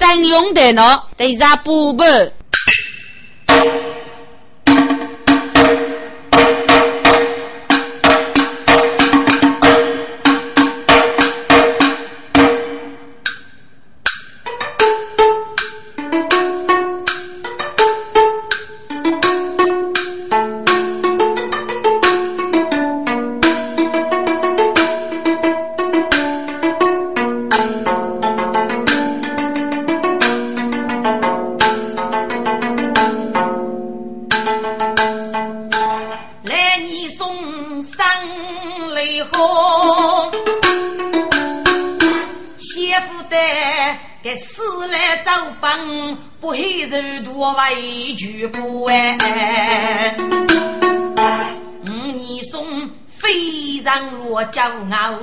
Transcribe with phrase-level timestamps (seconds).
[0.00, 2.02] 真用电脑，得啥不不？
[54.52, 55.14] 常若骄傲，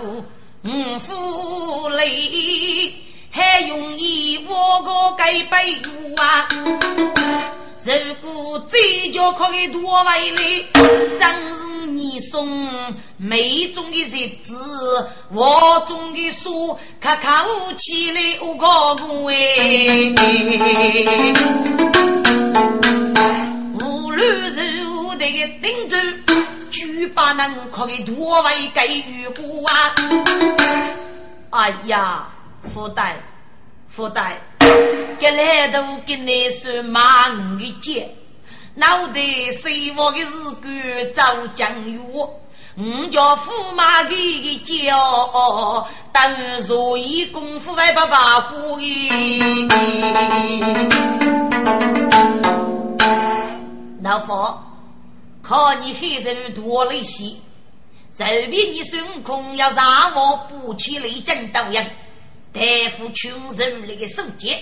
[0.64, 2.94] 五夫泪
[3.30, 6.48] 还容易我个该背负啊！
[7.86, 10.66] 如果这就可以多为哩，
[11.18, 17.46] 真是你送眉中的日子，我中的书，可靠
[17.78, 20.14] 起来我个个哎。
[23.80, 25.26] 无论如何的
[25.62, 25.96] 顶住，
[26.78, 29.96] 举把能可以多为给予过啊！
[31.50, 32.28] 哎呀，
[32.72, 33.18] 福袋，
[33.88, 34.40] 福袋，
[35.18, 38.08] 给来都给你说满的节，
[38.76, 39.20] 脑袋
[39.52, 40.28] 谁我的日
[40.62, 42.40] 干早将月，我
[43.10, 46.22] 叫驸马的叫，等
[46.68, 49.68] 若一功夫还不把过耶。
[54.04, 54.34] 老夫
[55.44, 57.36] 看你黑人多了些，
[58.12, 61.90] 随便你孙悟空要让我不起雷震刀人，
[62.52, 64.62] 对付穷人那个手节，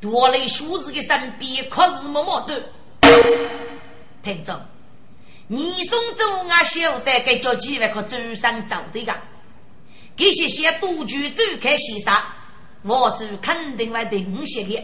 [0.00, 2.62] 多了数字的身边可是默默的。
[4.22, 4.68] 听着，
[5.46, 9.14] 你送走俺晓得该叫几万个走上走的个，
[10.16, 12.22] 这些些赌局走开西沙，
[12.82, 14.82] 我是肯定会定些的。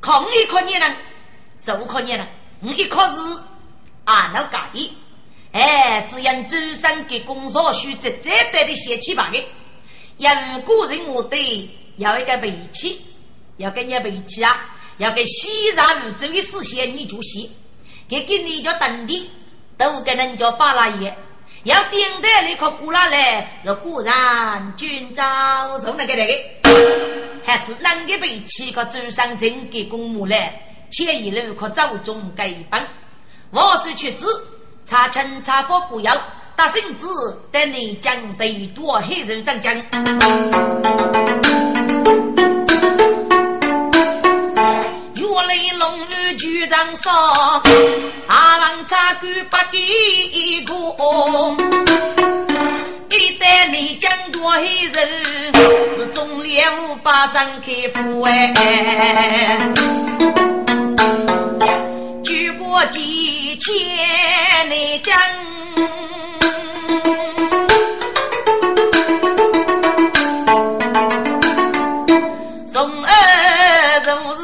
[0.00, 0.96] 抗一可你能，
[1.58, 2.26] 受可你能。
[2.60, 3.38] 我一考试
[4.04, 4.96] 啊，那改的，
[5.52, 9.42] 哎，只因周三给工作需直接带的写起吧的，
[10.18, 10.28] 因
[10.62, 13.00] 个人我对要一个脾气，
[13.56, 17.48] 要跟你脾气啊，要给西藏宇宙的事先你就写，
[18.08, 19.30] 给给你叫等的，
[19.78, 21.16] 都跟人叫巴拉爷，
[21.62, 26.34] 要顶的那颗古拉来，是果然军招从那个那个，
[27.44, 30.60] 还是哪个脾气个周三真给公务来。
[30.90, 32.80] 前一路可走中改本，
[33.54, 34.26] 我是去子
[34.84, 36.12] 查清查佛不要
[36.56, 37.06] 打绳子，
[37.52, 39.72] 等你将得多黑人长将。
[45.14, 47.12] 月雷龙日局长说，
[48.26, 51.56] 阿王查官不给过，
[53.10, 55.22] 一旦你将多黑人，
[55.96, 59.72] 是中列五八三开府哎。
[62.76, 63.23] 我几
[63.64, 63.72] 千
[64.68, 65.16] 内将，
[72.70, 73.08] 从儿
[74.04, 74.42] 如是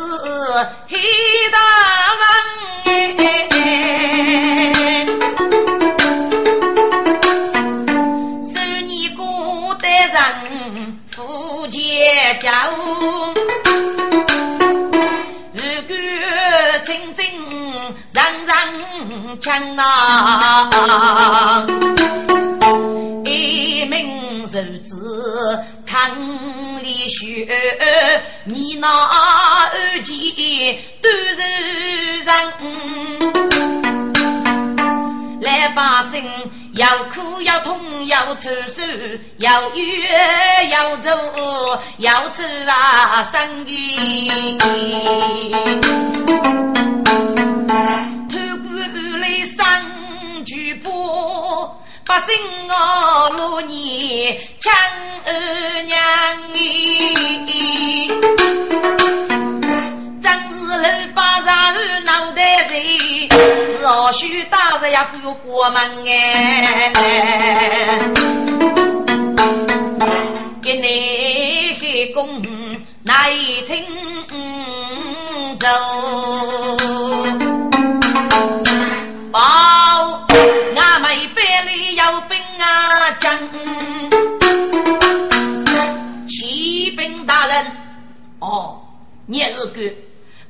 [0.88, 0.97] 黑
[1.53, 1.59] 大
[2.16, 3.53] 人，
[8.42, 8.48] 十
[8.80, 9.22] 年过
[9.75, 10.16] 得人
[11.10, 11.78] 富家
[12.41, 12.70] 家。
[19.38, 20.68] 枪啊！
[23.24, 24.94] 一名手指
[25.86, 26.10] 看
[26.82, 27.46] 里血，
[28.44, 31.42] 你那二姐都是
[32.24, 32.30] 人。
[35.42, 36.22] 来把心
[36.74, 38.82] 要苦要痛要愁手
[39.38, 41.10] 要冤要走
[41.98, 44.30] 要吃啊生意。
[50.80, 52.34] 三句波，百姓
[52.68, 54.72] 我罗年抢
[55.27, 55.32] 二
[55.82, 55.98] 娘
[56.54, 58.09] 咦，
[60.21, 61.74] 真是六八上
[62.04, 62.72] 脑袋热，
[63.82, 66.91] 老许大日也不过门哎，
[70.62, 72.42] 给你黑公
[73.03, 73.84] 那一听
[75.59, 75.66] 走。
[82.00, 83.38] 有兵啊，将
[86.26, 87.76] 骑兵大人，
[88.38, 88.80] 哦，
[89.26, 89.82] 你二哥，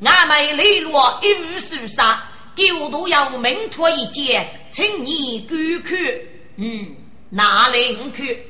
[0.04, 2.22] 俺们磊落一无所杀，
[2.54, 6.28] 狗都要命托一件，请你赶去。
[6.54, 6.94] 嗯，
[7.30, 8.46] 哪里去？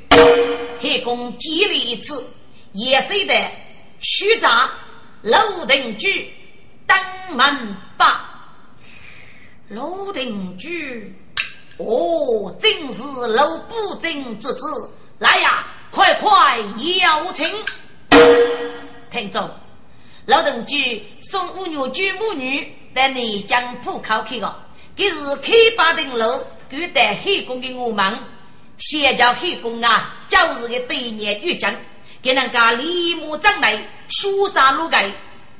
[0.78, 2.22] 黑公接了一次，
[2.72, 3.34] 也是的。
[4.00, 4.68] 虚诈
[5.22, 6.30] 楼定居
[6.86, 6.98] 登
[7.34, 8.26] 门吧。
[9.68, 11.14] 楼定居，
[11.86, 14.90] 哦，正是楼不正之子。
[15.18, 16.58] 来呀，快快
[17.02, 17.46] 邀请。
[19.10, 19.50] 听着，
[20.26, 24.54] 老同居送五女娶母女，在内江浦考去的，
[24.96, 26.38] 这是开八顶楼，
[26.70, 28.18] 古代黑工的我们，
[28.78, 31.74] 先叫黑工啊，就是个对年玉将，
[32.22, 35.12] 给人家立木长来，书杀路盖，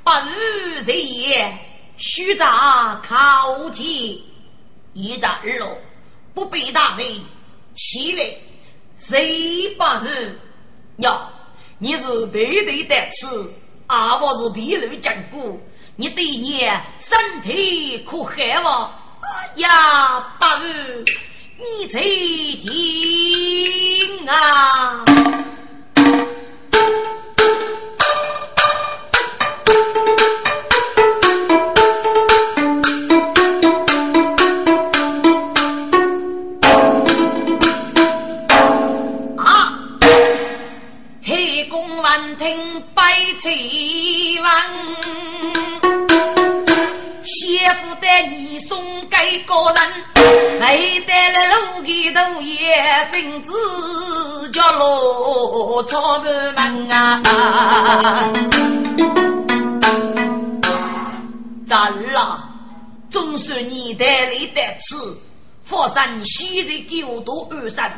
[0.05, 1.53] 八日日夜，
[1.97, 4.25] 虚诈考级，
[4.93, 5.77] 一诈二喽，
[6.35, 7.21] 不必大内，
[7.75, 8.37] 起来，
[8.99, 10.09] 谁把你
[11.05, 11.29] 呀？
[11.79, 13.27] 你是对对的吃，
[13.87, 15.61] 啊，我是皮肉坚固，
[15.97, 16.61] 你对你
[16.99, 18.91] 身体可害吗？
[19.57, 21.05] 呀，八日，
[21.59, 25.05] 你才听啊！
[43.41, 44.51] 百气闻，
[47.25, 48.79] 媳妇带你送
[49.09, 52.77] 给个人，没带来路的头也
[53.11, 53.51] 甚至
[54.53, 57.23] 叫落草门啊！
[61.67, 62.47] 咋了？
[63.09, 64.97] 总是你带来的吃，
[65.65, 67.91] 佛山西日九度二三，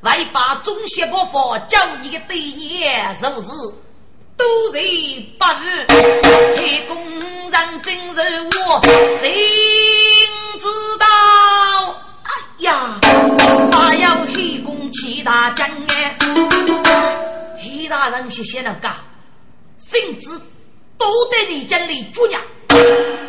[0.00, 2.82] 外把中邪不佛教你的对你
[3.20, 3.48] 是不是？
[4.36, 4.78] 都是
[5.38, 5.86] 八日，
[6.56, 6.96] 黑工
[7.50, 8.80] 人真是我
[9.20, 9.30] 心
[10.58, 10.68] 知
[10.98, 11.06] 道。
[12.22, 13.00] 哎呀，
[13.72, 16.16] 还有黑工七大将哎，
[17.62, 18.96] 黑大人谢谢了噶，
[19.78, 20.28] 甚至
[20.98, 22.40] 都得你家里住呀。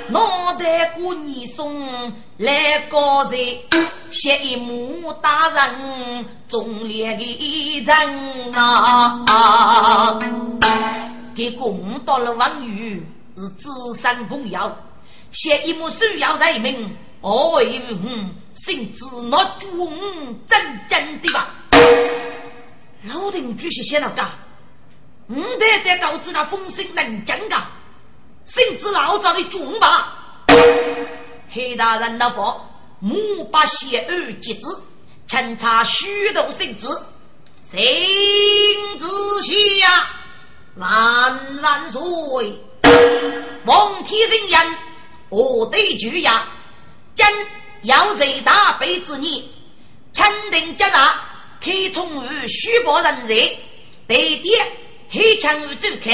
[0.09, 3.39] 脑袋过你送来高人，
[4.11, 10.19] 谢一母大人忠烈的人啊！
[11.35, 13.05] 给公到了王宇
[13.35, 14.75] 是资深朋友，
[15.31, 18.33] 谢一母需要人民，我为嗯，
[18.65, 19.69] 甚至那军
[20.47, 21.49] 真正的吧？
[23.03, 24.23] 老丁主席写了个，
[25.27, 27.55] 唔得得告知那风声能讲个。
[28.45, 30.45] 甚至老早的军吧，
[31.49, 32.66] 黑大人那佛，
[32.99, 34.65] 目把邪恶截止，
[35.27, 36.87] 清查虚头圣旨，
[37.69, 37.79] 圣
[38.97, 39.07] 旨
[39.79, 40.09] 下
[40.75, 42.01] 万万岁！
[43.65, 44.77] 望天人言，
[45.29, 46.47] 我对巨呀，
[47.15, 47.25] 今
[47.83, 49.43] 要在大悲之年，
[50.13, 51.21] 钦定节察，
[51.59, 53.49] 开通于虚报人人，
[54.07, 54.71] 对点
[55.09, 56.11] 黑枪于周开，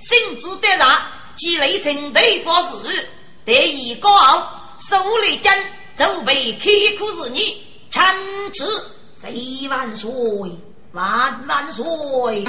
[0.00, 1.02] 圣旨得上。
[1.36, 2.52] 积累成对佛
[2.84, 3.08] 事，
[3.46, 5.50] 得以高傲，手里真
[6.00, 8.02] 准备开苦日你臣
[8.54, 10.10] 子谁万岁，
[10.92, 12.42] 万万岁！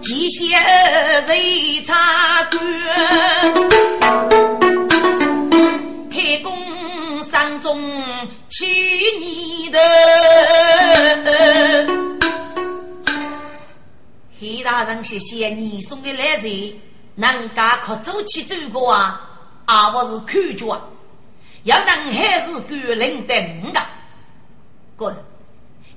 [0.00, 0.48] 吉祥
[1.26, 1.96] 瑞茶
[2.44, 2.60] 馆，
[6.12, 7.76] 开工山中
[8.48, 8.66] 去
[9.18, 9.80] 你的。
[14.38, 16.72] 黑大人，谢谢你送的来人，
[17.16, 19.35] 人家可走起走过啊，
[19.66, 20.82] 啊，我是看着啊，
[21.64, 23.80] 要能还是个人等的。
[24.96, 25.14] 滚！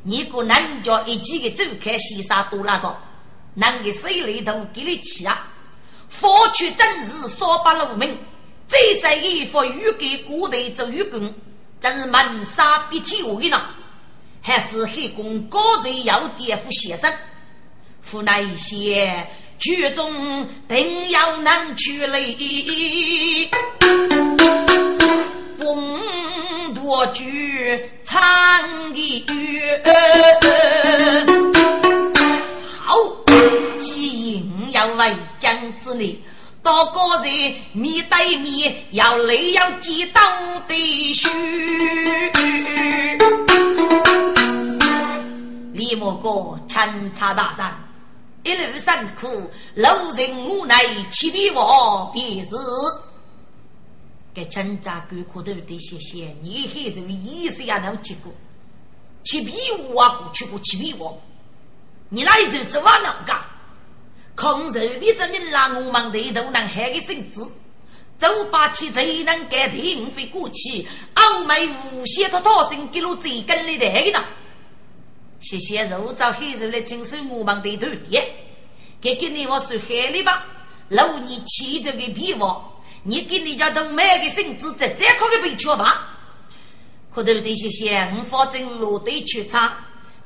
[0.04, 2.96] 你个人家一起的走开，西沙多那个，
[3.54, 5.48] 男的水里头给你吃啊！
[6.08, 8.18] 佛去真是少把路命，
[8.68, 11.34] 这是一副欲给古代做愚公，
[11.80, 13.66] 真是门杀必天下的呢，
[14.42, 17.14] 还是黑公高才要颠覆先生。
[18.02, 19.28] 府内些
[19.60, 23.50] 剧中定要能去泪，
[25.60, 28.18] 风多剧唱
[28.94, 29.28] 的
[32.80, 32.96] 好，
[33.78, 36.18] 既应要为将之内，
[36.64, 40.22] 到个人面对面要泪要激动
[40.70, 41.28] 的须。
[45.74, 47.89] 李莫哥参差大山。
[48.50, 50.76] 一路辛苦，路人无奈，
[51.12, 52.56] 欺骗我便是。
[54.34, 58.34] 给陈家官苦头的谢谢，你还是意思也能结果。
[59.24, 59.56] 欺骗
[59.94, 61.22] 我啊，过去过欺骗我，
[62.10, 63.40] 你那一阵子我能干？
[64.36, 67.48] 空手逼着你拉我们的都能害个身子，
[68.18, 74.26] 走八七最能改定飞过去，傲眉无限的大声给我最跟里的呢。
[75.42, 78.22] 谢谢肉找黑肉来经受我们的土地，
[79.00, 80.46] 给给你我说黑的吧，
[80.90, 86.18] 老你气着个皮毛，你给你家都买个身子，再再靠个被缺吧。
[87.12, 89.78] 可头的谢谢，我反正落队去查，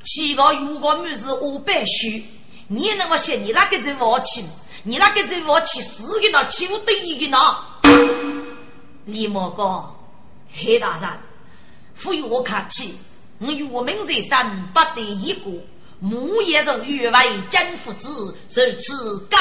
[0.02, 2.24] 七个月个母是五百虚。
[2.66, 4.44] 你那么些，你那个在我气，
[4.82, 7.38] 你那个在我气四个呢，气我对一个呢。
[9.04, 9.84] 李莫哥，
[10.52, 11.10] 黑大人，
[11.94, 12.94] 赋予我客气，
[13.46, 15.50] 我与我们这山不得一个，
[16.00, 19.38] 木叶肉月为真父子，如此高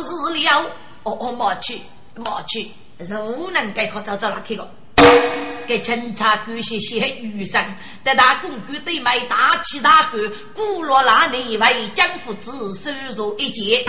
[0.00, 0.70] 日了。
[1.04, 1.80] 哦哦，莫去
[2.16, 2.68] 莫去，
[2.98, 4.68] 肉能该可找找哪去个？
[5.68, 7.64] 给警察官些些余生，
[8.04, 10.18] 在大公举对卖大起大喝，
[10.54, 13.84] 古罗那里为江父子收入一截。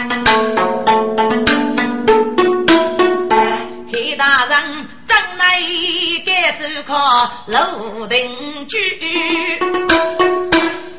[6.86, 8.78] 该手铐楼定居，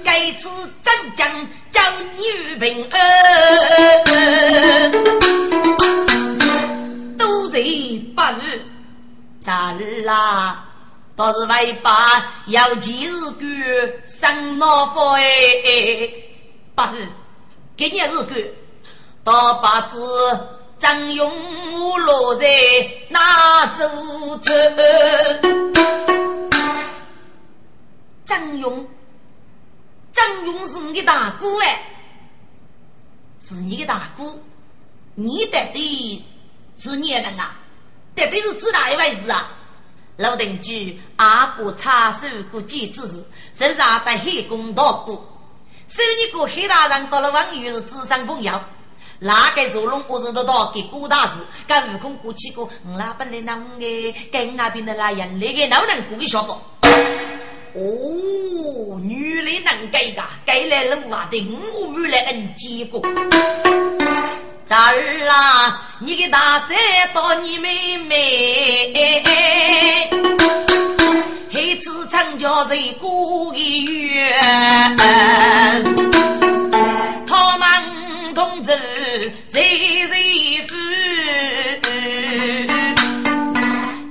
[0.05, 0.49] 该次
[0.83, 1.29] 镇将
[1.71, 1.81] 叫
[2.13, 3.01] 你平安，
[7.17, 7.63] 都是
[8.15, 8.23] 不
[9.41, 9.73] 咋
[10.05, 10.65] 啦？
[11.15, 12.11] 倒是为把
[12.49, 13.49] 要几日干
[14.07, 15.23] 生老福哎，
[16.75, 17.09] 不是，
[17.77, 18.37] 今年日干，
[19.25, 19.99] 到把子
[20.79, 22.47] 张勇我落在
[23.09, 23.89] 那座
[24.39, 24.55] 城。
[28.25, 28.87] 张勇，
[30.13, 31.83] 张勇是你大哥哎，
[33.41, 34.37] 是你的大哥，
[35.15, 36.25] 你得的
[36.77, 37.57] 是你人啊。
[38.15, 39.49] 这都是自大一回事啊！
[40.17, 45.15] 老邻居阿哥插手过几次，手上带黑工道过。
[45.89, 48.59] 收你个黑大人到了王宇是智商朋友，
[49.19, 51.35] 哪个坐龙我是都到给郭大师，
[51.67, 53.61] 跟悟空过去过，我那本来那我
[54.31, 56.61] 跟那边的那人那个老人过个小伙。
[57.75, 63.03] 哦，女的能改噶，改来了啊的，我没来恩结果。
[64.65, 65.81] 咋儿啦？
[66.01, 66.77] 你给大山
[67.15, 69.31] 到你妹妹，
[71.53, 74.35] 黑子成家在过一月，
[77.27, 77.76] 他妈
[78.49, 78.71] 同志
[79.49, 80.77] 谁谁夫，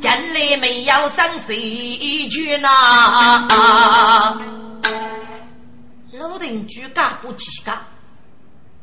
[0.02, 2.68] 家里没有生谁去呐？
[6.20, 7.80] 老邻居干不起干。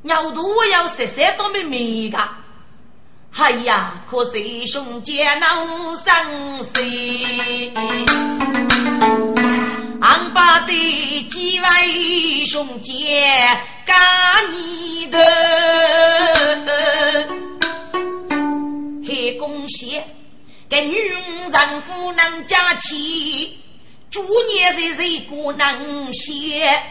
[0.00, 2.18] 鸟肚我要十三多没米个，
[3.36, 6.80] 哎呀，可惜兄弟闹生死，
[10.00, 10.72] 俺把的
[11.28, 13.06] 几位兄弟
[13.84, 13.94] 干
[14.52, 15.18] 你的，
[19.06, 20.04] 黑公写
[20.68, 20.96] 给女
[21.50, 23.58] 人夫能家妻，
[24.10, 26.82] 祝年日日过能写。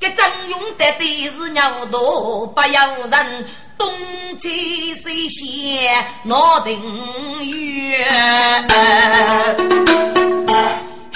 [0.00, 2.78] 这张勇得的是鸟多，不由
[3.10, 3.92] 人东
[4.38, 5.90] 起西斜
[6.22, 6.80] 闹定
[7.44, 8.66] 远。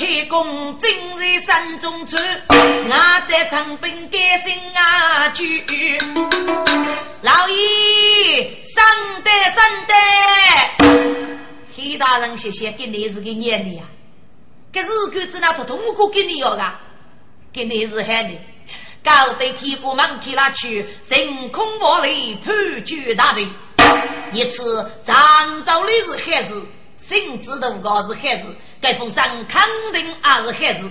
[0.03, 2.17] 开弓今日山中出，
[2.49, 5.65] 我得长兵改心啊去。
[7.21, 8.85] 老爷，上
[9.23, 9.95] 得上得，
[11.77, 13.85] 黑大人谢谢，给你是个年的呀。
[14.73, 16.65] 这日子只那他通过给你要的，
[17.53, 18.37] 给你是喊的。
[19.05, 23.47] 高对天不忙去那去，人空瓦砾判决大队。
[24.33, 26.67] 一次漳州的是汉子，
[27.13, 28.47] 新知道我是汉子，
[28.81, 29.61] 该封上肯
[29.93, 30.91] 定也是汉子。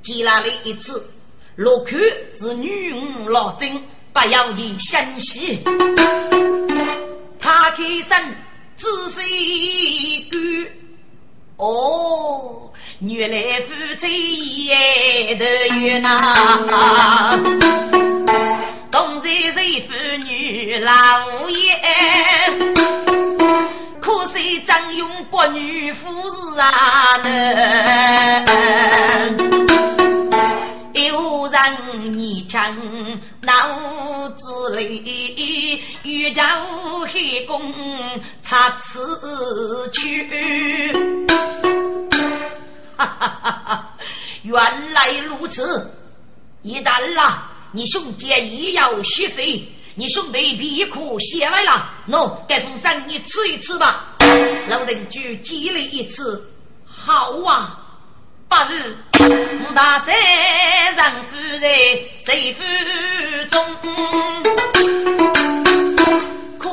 [0.00, 1.04] 接来了一次，
[1.56, 1.96] 落口
[2.32, 3.82] 是女武老真，
[4.12, 5.60] 不要你相信。
[7.40, 8.36] 查开身，
[8.76, 10.68] 仔细观，
[11.56, 12.70] 哦。
[13.00, 15.44] 原来夫妻也都
[15.74, 17.36] 有那，
[18.92, 19.92] 同在是妇
[20.24, 21.76] 女老爷，
[24.06, 28.46] 可惜张勇不女夫是啊能，
[30.92, 32.72] 有人你将
[33.40, 36.44] 脑子里欲叫
[37.12, 37.74] 黑公
[38.44, 40.92] 插此去。
[42.96, 43.60] 哈哈哈！
[43.64, 43.90] 哈
[44.44, 45.90] 原来如此，
[46.62, 47.50] 一战啦！
[47.72, 49.42] 你兄弟也要血色，
[49.98, 54.14] 你兄弟皮裤写完了，喏，该封山你吃一吃吧。
[54.68, 56.46] 老邻居激励一次，
[56.84, 57.80] 好啊！
[58.46, 58.94] 八日，
[59.74, 60.14] 大山
[60.94, 61.70] 让夫人
[62.22, 62.62] 随府
[63.48, 63.64] 中。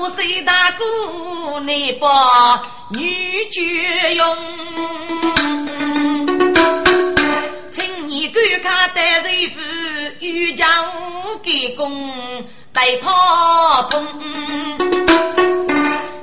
[0.09, 2.07] 谁大哥你把
[2.91, 4.37] 女眷用？
[7.71, 9.59] 请你观看待人妇，
[10.19, 14.05] 欲将无给公待他通。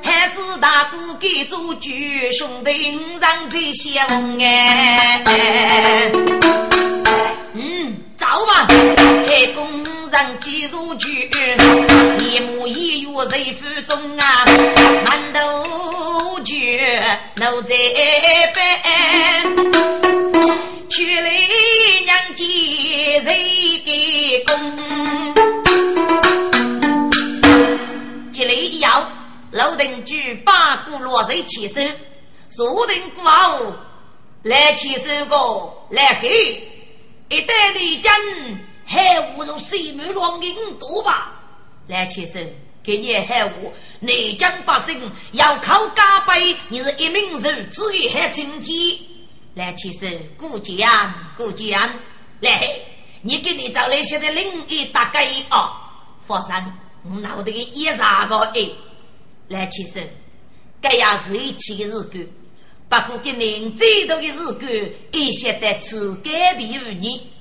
[0.02, 1.88] 还是大哥给做主，
[2.32, 5.22] 兄弟让这些哎。
[7.54, 8.66] 嗯，走吧，
[9.26, 9.80] 开工。
[10.10, 11.30] 上几如句，
[12.18, 14.44] 一模一样在腹中啊，
[15.06, 17.76] 馒头卷奴在
[18.52, 18.60] 办，
[20.88, 21.30] 娶来
[22.04, 22.44] 娘家
[23.22, 25.39] 谁给供？
[28.40, 29.06] 接来要
[29.50, 31.94] 老定举八股落水起身，
[32.48, 33.74] 坐定过后
[34.44, 35.36] 来起身个
[35.90, 36.66] 来黑，
[37.28, 38.14] 一代的将。
[38.86, 41.38] 海无如水满浪银多吧？
[41.86, 42.50] 来起身，
[42.82, 43.70] 给你海无
[44.00, 44.98] 内江百姓
[45.32, 48.98] 要靠加倍，你是一名人，只有海青天。
[49.52, 50.88] 来起身，顾江，
[51.36, 51.78] 顾江，
[52.40, 52.68] 来，
[53.20, 55.76] 你给你找那些的另一大概哦。
[56.26, 58.70] 佛山，我脑袋一啥个哎？
[59.48, 60.08] 来先生，
[60.82, 62.26] 这样是一起日干，
[62.88, 64.70] 不过给您最多的日干，
[65.12, 67.32] 一些的此改变于你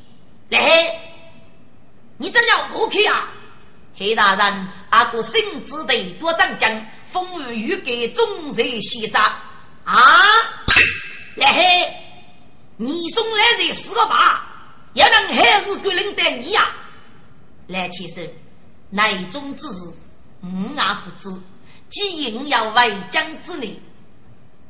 [0.50, 1.00] 来。
[2.18, 3.32] 你怎样过去啊？
[3.96, 9.38] 黑大人，阿哥心知得多长江，风雨欲给众人西杀
[9.84, 9.96] 啊！
[11.36, 12.02] 来，
[12.78, 14.48] 你送来这四个八，
[14.94, 16.72] 要让还是个人带你呀？
[17.68, 18.34] 来，其实
[18.90, 19.86] 内中之事，
[20.42, 21.42] 五阿父子，
[21.90, 23.80] 既应要为将之力，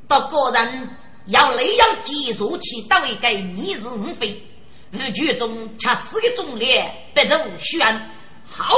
[0.08, 0.90] 到个人
[1.28, 4.44] 要累要结束起，到一个逆日无非。
[4.92, 7.80] 日剧中恰四个忠烈，不奏宣
[8.46, 8.76] 好。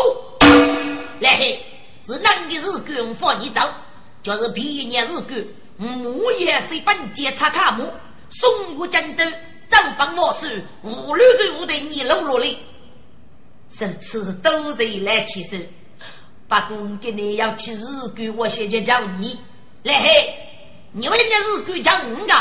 [1.19, 1.65] 来嘿，
[2.05, 3.61] 是哪个日剧放你走？
[4.21, 7.89] 就是毕业日剧，木叶水本检查卡木，
[8.29, 9.23] 松月江都
[9.67, 12.59] 走帮我是五六岁五的你露落哩。
[13.73, 15.65] 这次都是来起身，
[16.47, 19.39] 不过给你要去日剧，我先就叫你
[19.83, 20.35] 来嘿。
[20.91, 22.33] 你们家日剧叫五个，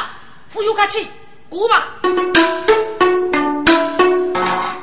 [0.49, 1.07] 富有客气，
[1.49, 2.01] 过吧。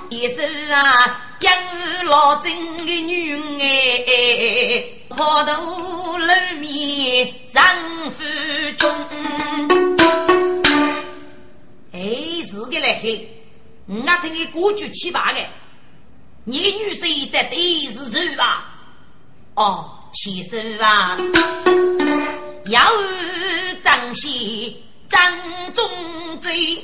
[0.09, 8.23] 一首啊，养老真的女哎，好头露面丈夫
[8.77, 8.89] 中。
[11.91, 11.99] 哎，
[12.49, 13.29] 是个来嘿，
[13.87, 15.39] 我听你歌剧起八个，
[16.49, 18.63] 你的女婿的对是谁啊？
[19.55, 19.83] 哦，
[20.13, 21.17] 其实啊，
[22.67, 22.79] 要
[23.83, 25.19] 张西张
[25.73, 25.83] 中
[26.39, 26.81] 贼。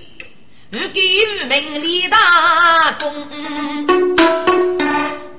[0.72, 3.14] 欲给于名立大功，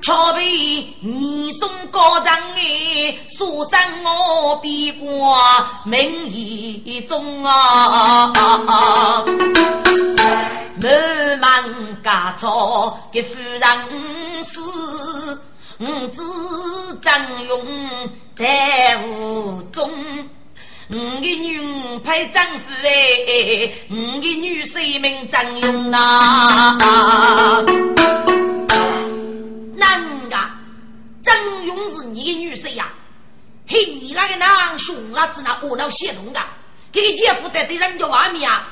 [0.01, 5.37] 却被你送高长哎，说声我比过
[5.83, 8.31] 名义中啊！
[12.03, 14.61] 家草给夫人死，
[15.79, 17.65] 五子张勇
[18.35, 19.89] 在无中。
[20.89, 26.77] 五个女配丈夫哎，五个女婿名张勇呐。
[29.75, 30.37] 男个
[31.23, 32.87] 张勇是你的女婿呀？
[33.67, 36.39] 嘿，你那个男兄啊，子那恶闹血动的，
[36.91, 38.67] 给个姐夫带对人家外面啊？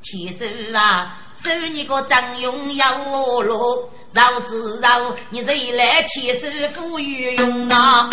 [0.00, 8.08] 其实啊，是你个张勇要我落，绕子绕你谁来其实富裕用呐？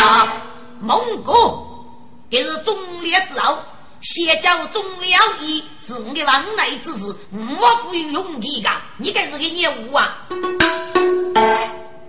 [0.80, 1.66] 蒙古。
[2.30, 3.58] 这是忠烈之后，
[4.00, 5.06] 先教忠了
[5.40, 8.80] 义，是我的往来之事，我赋予用的噶。
[8.98, 10.26] 你该是个业务啊！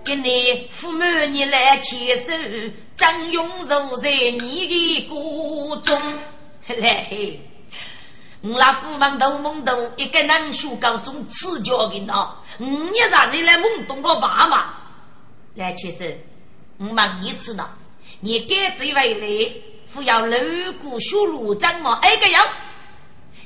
[0.04, 2.32] 给你父母你来牵手，
[2.96, 5.98] 张勇入在你的锅中。
[6.68, 7.40] 来嘿，
[8.42, 12.14] 我那父母都懵懂，一个男学高中赐教的呢。
[12.56, 14.74] 你啥人来懵懂个娃娃？
[15.54, 16.04] 来牵手，
[16.78, 17.68] 我问你次呢？
[18.20, 19.52] 你该这位来？
[19.92, 20.36] 不要楼
[20.80, 21.98] 鼓修罗章嘛？
[22.00, 22.40] 哎个要，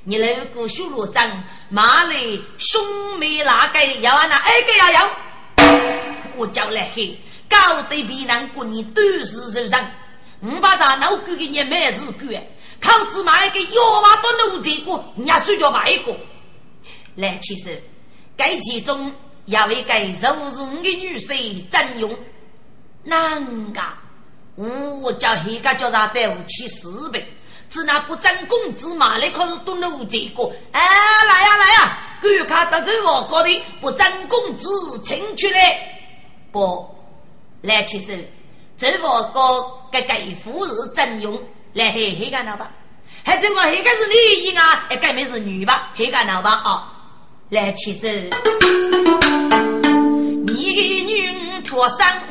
[0.04, 2.14] 你楼鼓修罗章，马来
[2.58, 4.26] 兄妹哪个要啊？
[4.26, 9.90] 那哎个要有，我叫来黑，高对比难过你都是人上，
[10.42, 16.16] 五把咱老鬼给你买日鬼，靠只买一个幺娃都能结果，人家睡觉买一个。
[17.16, 17.80] 来，其实
[18.36, 19.12] 该其中
[19.46, 22.16] 要一个柔韧的女婿占用，
[23.04, 23.80] 难个？
[24.56, 27.24] 我叫黑个叫他带武器四百，
[27.68, 30.44] 只那不争工资嘛，那可是都能这个。
[30.72, 34.68] 哎，来呀来呀，赶快在这我搞的不争工资，
[35.02, 36.00] 请出来。
[36.52, 36.88] 不，
[37.62, 38.28] 来其实
[38.76, 41.36] 这我个个给夫是真用
[41.74, 42.70] 来黑黑干老大，
[43.24, 45.90] 还这我黑个是你一啊，哎，改名是女吧？
[45.96, 46.92] 黑干老大啊，
[47.48, 48.30] 来其实
[50.46, 52.22] 你女脱三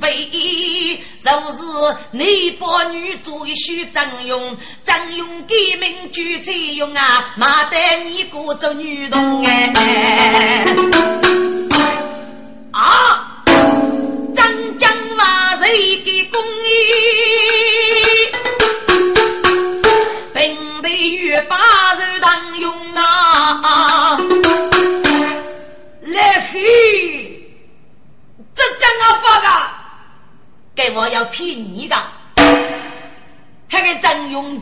[0.00, 1.62] 辈，就是
[2.10, 10.64] 你把女做一许张勇，张勇改名就这用啊，马得你过做女童哎。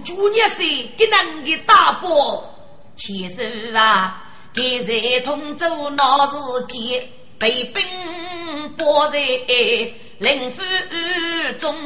[0.08, 0.62] 主业是
[0.96, 2.42] 给能给大伯，
[2.96, 6.34] 其实啊，给谁通州闹事
[6.66, 7.06] 件
[7.38, 7.84] 被兵。
[8.80, 9.18] 我在
[10.18, 10.62] 临府
[11.58, 11.76] 中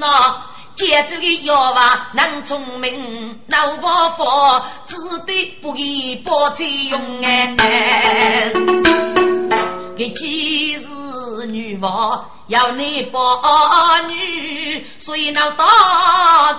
[0.00, 0.42] 呐，
[0.74, 7.54] 接着的要话能聪明，脑包佛只得不给包再用哎。
[9.98, 10.86] 给几日
[11.48, 13.20] 女娃要你把
[14.06, 15.64] 女，所以那大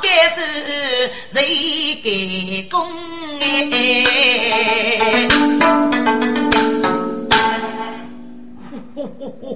[0.02, 2.86] 概是谁给公
[3.39, 5.25] 哎。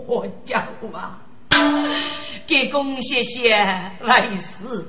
[0.08, 0.60] 我叫
[0.93, 1.19] 啊，
[2.48, 3.50] 给公谢谢
[4.00, 4.88] 为师，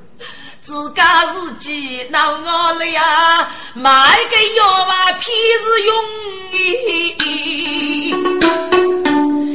[0.65, 3.91] 自家自己闹我了呀，买
[4.31, 5.23] 个药吧，偏
[5.61, 5.95] 是用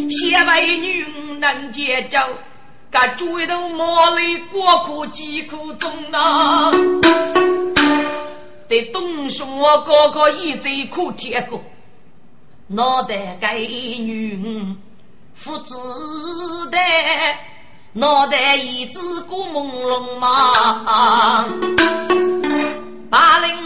[0.08, 1.04] 谢为女
[1.40, 2.30] 能接招，
[2.92, 6.72] 噶追头毛里过苦疾苦中啊，
[8.68, 11.60] 得东兄我哥哥一嘴苦铁过，
[12.68, 14.78] 脑袋该女。
[15.34, 15.74] 父子
[16.70, 16.78] 的
[17.94, 21.48] 脑袋一直过朦胧嘛，
[23.10, 23.58] 八零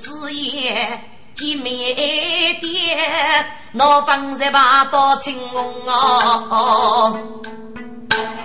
[0.00, 1.00] 之夜
[1.34, 1.94] 见面
[2.60, 2.98] 爹，
[3.70, 7.14] 闹方才把到青红啊，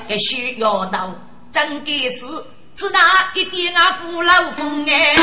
[0.08, 1.12] 还需要到
[1.52, 2.28] 真给是
[2.76, 3.00] 只拿
[3.34, 5.16] 一点啊扶老风哎，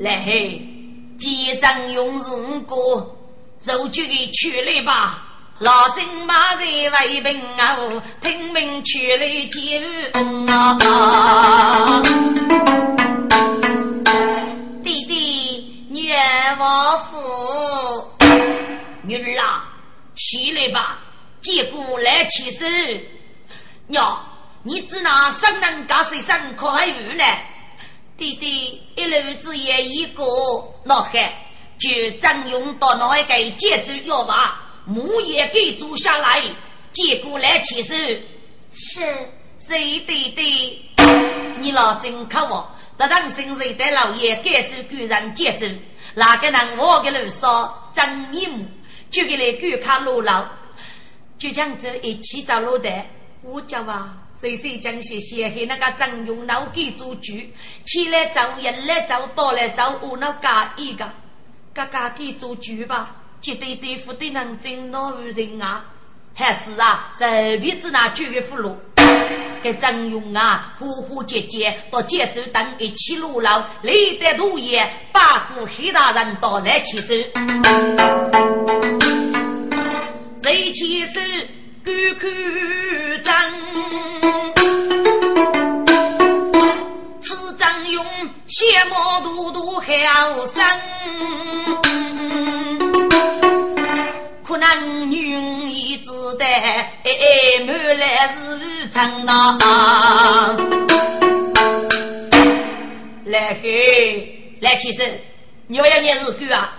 [0.00, 0.60] 来嘿，
[1.20, 3.16] 结账用人过。
[3.64, 5.22] 受就给取来吧，
[5.58, 7.76] 老金马在为兵啊，
[8.20, 9.80] 听命取来接
[10.52, 12.02] 啊。
[14.82, 18.12] 弟弟，女儿我扶，
[19.02, 19.68] 女儿啊，
[20.14, 20.98] 起来吧，
[21.40, 23.00] 接过来起身。
[23.86, 24.20] 娘，
[24.64, 27.24] 你只拿三能干水生可爱鱼呢？
[28.16, 30.24] 弟弟，一路子也一个
[30.84, 31.32] 老汉。
[31.78, 31.88] 就
[32.20, 36.42] 张勇到那一个接住要吧木也给做下来，
[36.92, 37.94] 接过来起手。
[38.74, 39.00] 是，
[39.60, 40.80] 谁对对？
[41.58, 42.68] 你老真可恶！
[42.96, 45.66] 得当心谁的老爷该受巨人接走，
[46.14, 48.66] 哪个能我给路上真面目？
[49.10, 50.44] 就给来观看路老，
[51.38, 52.90] 就这样子一起找路的。
[53.42, 57.32] 我叫啊，谁谁讲谢谢给那个张勇老给做主，
[57.84, 61.08] 起来走，人来走，到来走，我那加一个。
[61.72, 65.84] 嘎嘎给做主吧，绝对对付的能真恼人啊！
[66.32, 68.74] 还是啊，随便子那举个俘虏，
[69.62, 77.14] 给张勇啊，呼呼姐姐到节州等一起路老，累得土爷八个黑大人到来起手，
[80.42, 81.20] 谁起手
[81.84, 83.52] 干干张。
[87.58, 88.04] 张勇
[88.48, 90.64] 血毛嘟嘟好生，
[98.02, 99.56] 来是长呐。
[103.24, 105.20] 来嘿，来起身，
[105.68, 106.72] 要要念日句啊！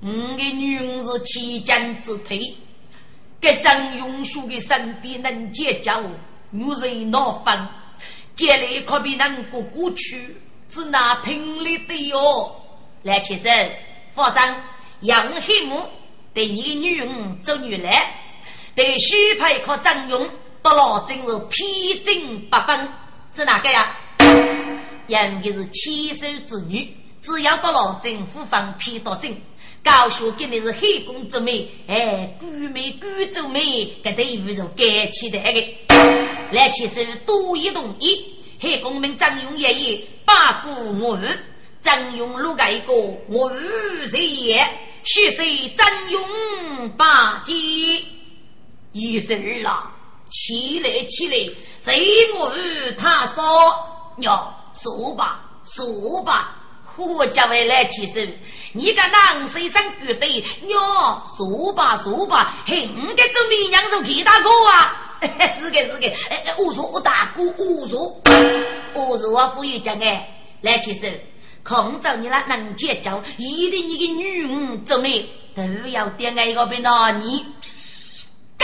[0.00, 2.40] 我的女是齐将之腿，
[3.40, 6.00] 给张永叔的身边能结交，
[6.50, 7.68] 女人闹翻。
[8.36, 10.36] 家里可比能过过去，
[10.68, 12.54] 只拿听力的哟。
[13.02, 13.70] 来，先生，
[14.14, 14.54] 佛上
[15.00, 15.82] 杨黑木
[16.32, 17.08] 对你女儿
[17.42, 18.14] 做女来，
[18.78, 20.30] 在许配可张勇
[20.62, 22.88] 到老真是披荆八分，
[23.34, 23.96] 这哪个呀？
[25.08, 29.36] 杨的是千手之女，只要到了政府方批到证，
[29.82, 33.60] 高学给你是黑公之美，哎，姑美姑主美，
[34.04, 35.60] 搿对衣服是该起的个。
[36.52, 38.24] 来，其实多一同意，
[38.60, 41.36] 黑公们张勇爷爷八股我日，
[41.82, 42.92] 张勇录个一个
[43.28, 44.64] 我日谁也，
[45.02, 47.52] 许是张勇八戒，
[48.92, 49.92] 一生儿啊，
[50.30, 53.42] 起来起来，随我与他说
[54.18, 56.54] ：“哟，说吧，说吧。”
[56.98, 58.28] 我叫为来起身，
[58.72, 65.20] 你个男生生绝对哟，说吧说吧，嘿，我的做绵羊是皮大哥啊，
[65.56, 68.20] 是个是个，哎哎，我说我大哥，我说
[68.94, 70.28] 我说我富裕讲哎，
[70.60, 71.16] 来起身，
[71.62, 75.24] 空着你那能结交，一定你的女儿做媒
[75.54, 77.46] 都要点爱一个被拿你，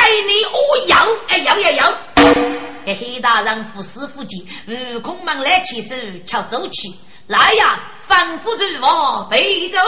[0.05, 0.97] 哎你我要，
[1.29, 1.91] 哎要要要，
[2.85, 6.95] 哎黑大人扶师傅进，悟空忙来起身，瞧走起。
[7.27, 9.79] 来呀，反复之我背走，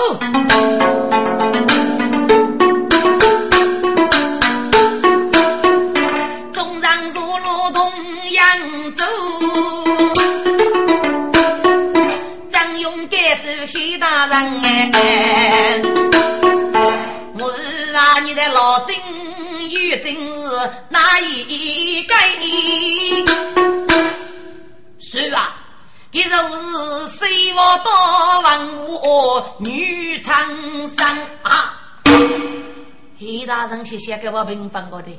[6.50, 7.92] 众人如路东
[8.30, 9.04] 扬州，
[12.48, 15.82] 张勇该是黑大人哎，
[17.38, 17.52] 我
[17.94, 18.96] 啊，你的老真
[19.80, 22.14] 与真是哪一个？
[25.00, 25.62] 是啊。
[26.12, 27.92] 一如是谁我多
[28.40, 30.48] 问我女长
[30.86, 31.06] 生
[31.42, 31.78] 啊！
[33.18, 35.10] 黑大人谢谢给我平反过的，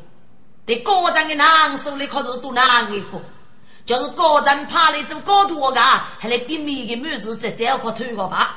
[0.65, 3.21] 这高站的男手里可是多难一个，
[3.85, 8.55] 就是高站爬来走高度啊，还来比每个妹子在这块推个吧。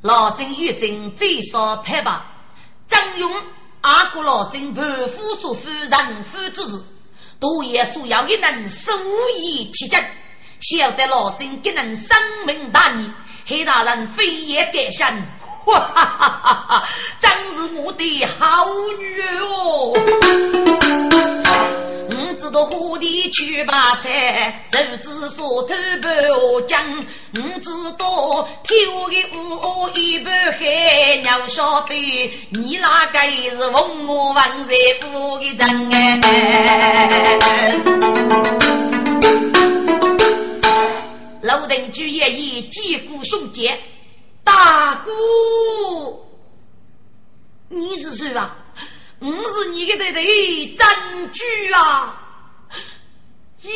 [0.00, 2.24] 老郑玉珍最少拍吧，
[2.86, 3.30] 张勇
[3.84, 6.82] 阿哥老郑盘夫所夫人夫之事，
[7.38, 8.90] 都也需要一能手
[9.36, 10.02] 艺起证。
[10.62, 12.16] 晓得老郑给人生
[12.46, 13.10] 命大义，
[13.46, 15.14] 黑大人非也改善，
[15.66, 16.88] 哈哈哈哈哈！
[17.20, 18.66] 真是我的好
[18.98, 19.92] 女儿哦！
[22.34, 26.28] 我知道何地去把菜，手指所偷半下
[26.66, 27.04] 江。
[27.36, 28.92] 我知道天下
[29.38, 31.94] 无一半海，要晓得
[32.50, 36.20] 你那个是文武万岁不的人哎。
[41.40, 43.78] 楼定居也以击鼓兄姐，
[44.42, 45.12] 大哥，
[47.68, 48.56] 你是谁啊？
[49.20, 50.86] 我是你的弟弟张
[51.32, 52.22] 居啊！
[53.64, 53.68] 一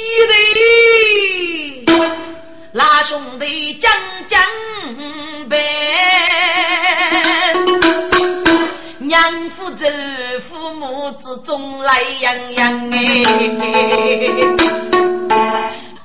[0.52, 1.86] 弟，
[2.72, 3.90] 那兄弟将
[4.26, 4.38] 将
[5.48, 5.56] 呗，
[8.98, 9.86] 娘夫走，
[10.42, 12.98] 父母之中来洋洋哎。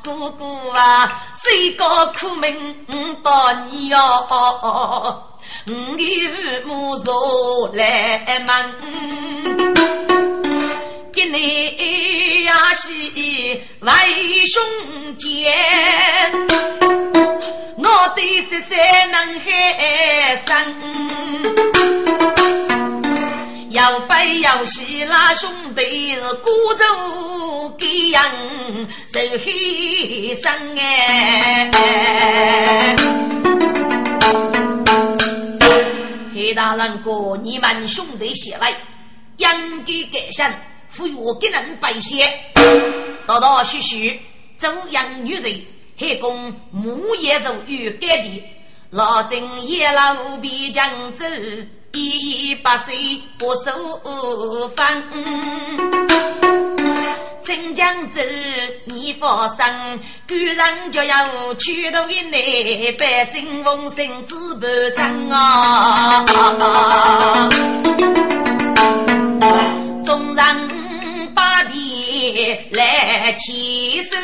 [0.02, 1.86] 哥哥啊，谁个
[2.17, 2.56] 苦命
[3.22, 3.98] 到你哟？
[5.67, 8.48] 我的父母若来问，
[11.24, 12.92] 给你呀是
[13.80, 14.62] 为兄
[15.18, 15.54] 姐，
[17.78, 18.78] 我的十三
[19.10, 20.52] 能海生。
[23.70, 26.84] 要背要喜那兄弟孤舟
[27.78, 28.24] 给养
[29.12, 31.72] 受牺牲哎！
[36.36, 38.76] 黑大人哥，你们兄弟写来，
[39.38, 39.48] 应
[39.86, 40.54] 该改善，
[40.94, 42.24] 赋予我给人百姓，
[43.26, 44.20] 道道续续，
[44.60, 45.60] 周扬女人，
[45.98, 48.44] 黑公木叶肉与改变，
[48.92, 51.26] 老郑也老必将走。
[51.96, 53.72] 一百岁不受
[54.76, 55.04] 烦，
[57.44, 58.20] 真将走
[58.86, 66.26] 你发生，居然就要驱动一内百金风声自不成啊！
[72.72, 74.16] 来起手。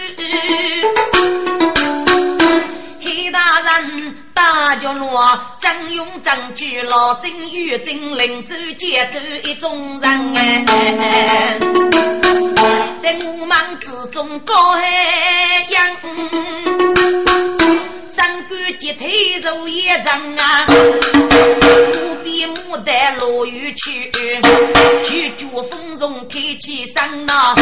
[3.01, 11.57] 黑大人大角落，张勇张举老真与金陵走接走一众人哎，
[13.01, 15.95] 在我们之中高海洋，
[18.19, 20.05] 三官集体如一阵
[20.37, 24.11] 啊，不必牡丹落雨去，
[25.05, 27.55] 举脚风中开起山呐，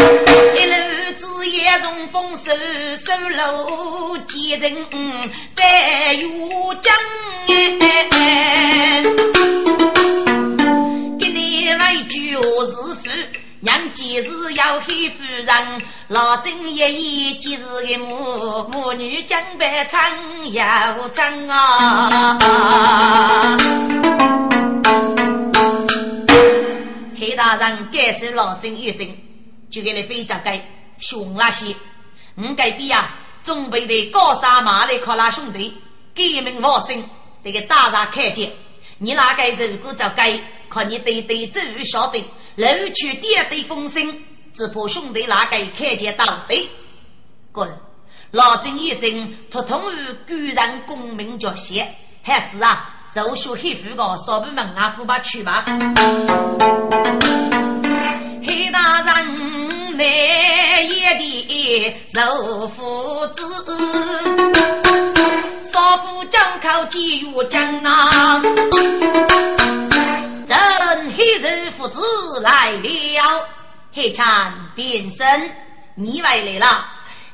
[0.56, 2.52] 一路子夜中风收
[2.96, 4.76] 收楼几人。
[5.56, 6.28] 白玉
[6.82, 6.92] 江
[13.68, 20.02] 娘今日要黑夫人，老郑爷爷今日的母母女江北唱
[20.54, 22.38] 要唱啊！
[27.20, 29.06] 黑大人感受老郑一阵，
[29.70, 30.66] 就给你非常该
[30.98, 31.76] 凶那些，
[32.36, 33.16] 唔该比呀。
[33.44, 35.74] 准备的高山马来靠那兄弟，
[36.16, 37.04] 革命发生，
[37.44, 38.50] 这个大大看见。
[39.00, 42.24] 你那个如果就该靠你对对周晓得，
[42.56, 44.22] 楼去第二对风声，
[44.54, 46.70] 只怕兄弟那个看见到底。
[47.52, 47.70] 滚！
[48.32, 51.88] 老郑一正，他同于居然功名绝些，
[52.24, 55.64] 还是啊，手学黑虎个少部门啊，虎把去吧。
[58.46, 63.42] 黑大人来也的肉夫子，
[65.88, 68.42] 少妇交口几月讲啊？
[70.46, 72.02] 真黑人父子
[72.42, 73.48] 来了，
[73.94, 75.50] 黑产变身，
[75.96, 76.86] 你回来了。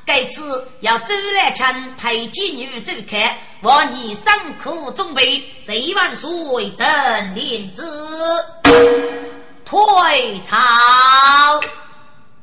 [0.06, 4.24] 这次要周来称太监女走开，望你辛
[4.62, 7.82] 苦准备，这万岁真领旨。
[9.64, 10.56] 退朝。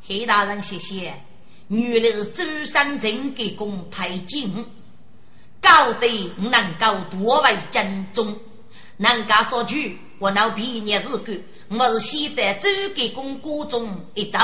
[0.06, 1.14] 黑大人谢谢。
[1.70, 4.44] 原来是周三镇给公太监，
[5.62, 8.36] 高得能够多为正宗。
[8.98, 14.40] 人家说句，我那毕业日干，我是先在周给公锅中一走，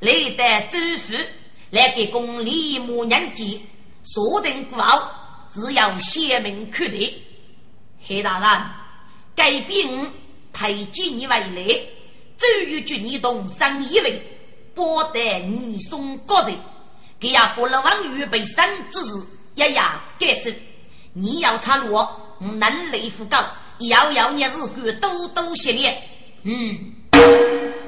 [0.00, 1.14] 来得周府。
[1.70, 3.58] 来给公立木人节
[4.04, 5.08] 锁定过后，
[5.50, 7.12] 只要写明确定。
[8.06, 8.70] 黑大人，
[9.34, 9.88] 改变
[10.52, 11.88] 太监你为例，
[12.36, 14.22] 周瑜军你动身一类，
[14.72, 16.56] 不得你送高人，
[17.18, 20.50] 给呀不能往预备生之日，一呀改手。
[21.12, 21.96] 你要插路，
[22.40, 23.38] 能力不高，
[23.78, 25.96] 要要你日干多多些练。
[26.42, 26.92] 嗯，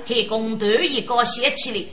[0.06, 1.84] 黑工头一个写起来，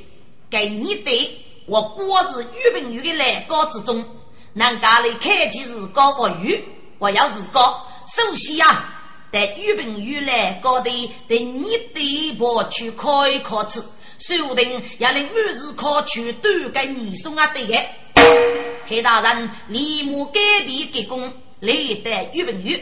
[0.50, 1.40] 给你的。
[1.66, 4.06] 我国是御兵员的来高之中，
[4.54, 6.64] 人家来开启是高不御，
[7.00, 8.94] 我要是高，首先啊，
[9.32, 10.92] 在御兵员来高的，
[11.28, 13.82] 在你的部去考一考试，
[14.20, 18.73] 说不定也来每日考取都给你送啊对的。
[18.88, 22.80] 黑大人立马改变给功，来得御兵员，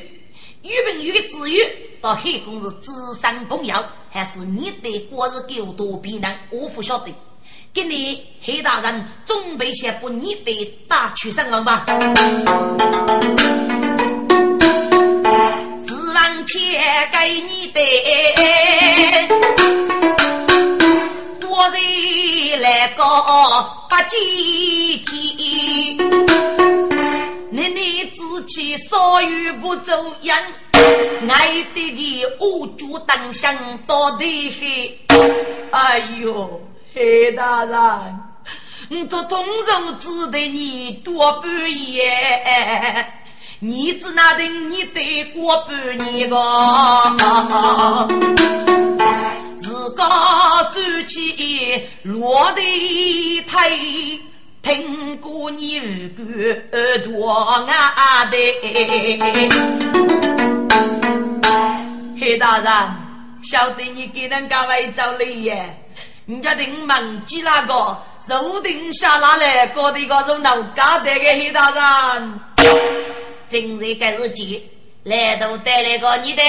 [0.64, 3.76] 御兵员的资源到黑公是资深朋友，
[4.10, 7.14] 还是你的国是够多别人，我不晓得。
[7.74, 11.86] 给你黑大人准备些不你的大曲声王吧。
[15.88, 17.80] 十万钱给你的，
[21.70, 23.04] 人来个
[23.90, 25.98] 不几天，
[27.52, 30.38] 你你自己稍有不走样，
[31.30, 34.50] 爱的的五主当香多的
[35.10, 35.20] 很，
[35.72, 36.62] 哎呦！
[36.94, 38.20] 黑大人，
[38.90, 43.21] 你这动手只得你多半夜，
[43.64, 46.36] 你只拿得你得过半年个，
[49.56, 50.04] 自个
[50.74, 53.70] 收起落地台，
[54.64, 58.38] 听过你耳朵多啊的。
[62.20, 62.74] 黑大人，
[63.44, 65.86] 晓得你给人家外找累耶？
[66.26, 67.96] 人家定忘记那个，
[68.28, 72.40] 手定下拿来搞的个种老家的个黑大人。
[73.52, 74.64] 今日该日记，
[75.04, 76.42] 来都带来个你的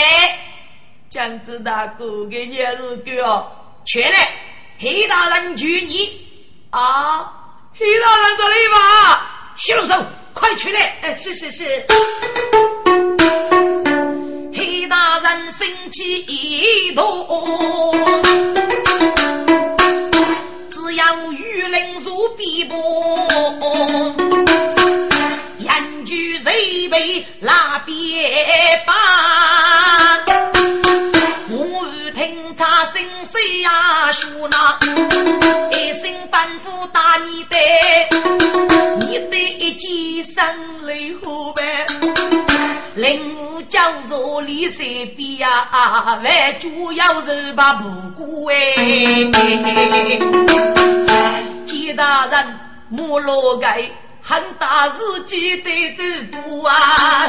[1.11, 3.45] 江子大哥给你日哥，
[3.85, 4.31] 去来，
[4.79, 6.25] 黑大人娶你
[6.71, 7.59] 啊！
[7.75, 8.77] 黑大人这里吧，
[9.57, 10.01] 徐龙手，
[10.33, 10.97] 快去来！
[11.01, 11.85] 哎，是是是。
[14.55, 17.93] 黑大人生气一头。
[20.95, 22.77] 要雨林如碧波，
[26.53, 28.93] 谁被拉边把？
[31.49, 34.79] 我听他声谁呀说那，
[35.71, 37.57] 一声吩咐打你的，
[39.01, 40.45] 你的一记声
[40.83, 41.87] 来后呗。
[42.97, 44.87] 令我叫做李三
[45.17, 45.67] 比呀，
[46.23, 48.75] 万主要是把不顾哎。
[51.65, 52.61] 金大人，
[52.91, 53.91] 莫罗盖，
[54.25, 57.27] 喊大事记得走不啊！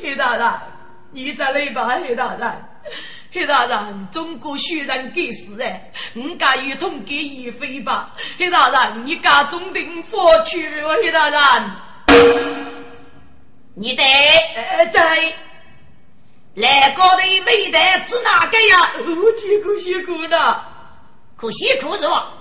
[0.00, 0.48] 黑大人，
[1.10, 1.88] 你在哪吧？
[2.00, 2.64] 黑大人，
[3.32, 5.92] 黑大人，中国虽然给死哎！
[6.12, 8.14] 你敢与同给一飞吧？
[8.38, 10.70] 黑大人，你敢中定佛去？
[10.84, 11.40] 黑大人。
[13.74, 14.04] 你得
[14.92, 15.34] 在
[16.54, 18.92] 来高的没得指哪个呀？
[18.98, 19.04] 哦，
[19.36, 20.64] 辛苦辛苦了，
[21.36, 22.32] 可辛苦是吧？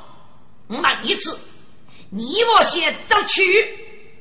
[0.68, 1.38] 我问一次，
[2.10, 3.44] 你我先走去，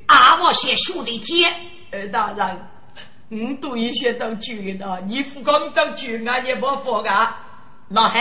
[0.07, 1.55] 俺我先输的天。
[1.93, 2.69] 呃，大人，
[3.29, 7.43] 你多一些走去的，你不光走去，俺也不服啊。
[7.89, 8.21] 那还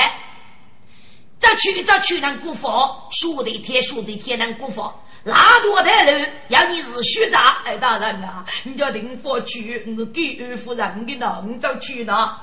[1.40, 5.02] 走去走去能过佛，输的天输的天能过佛。
[5.24, 12.40] 拉多太人要你是虚诈，哎，大人啊，你叫定佛去，你给二夫人的呢，你就去呢。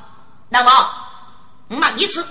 [0.49, 0.71] 那么，
[1.69, 2.27] 我问一次，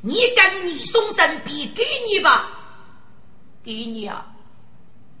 [0.00, 2.48] 你跟你送身比给你吧，
[3.62, 4.26] 给你啊，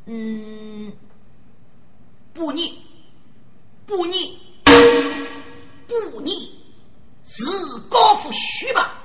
[0.06, 0.92] 嗯，
[2.32, 2.76] 不你，
[3.86, 4.38] 不你，
[5.86, 6.58] 不你，
[7.24, 7.44] 是
[7.88, 8.98] 高富虚吧？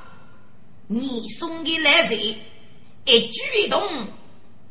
[0.88, 2.20] 你送给来人
[3.06, 3.82] 一举一动，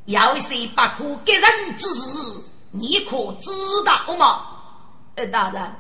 [0.07, 2.43] 要是不可给人之事，
[2.73, 3.51] 你可知
[3.85, 4.47] 道吗？
[5.15, 5.75] 呃，大人，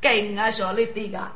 [0.00, 1.30] 跟我说的对个。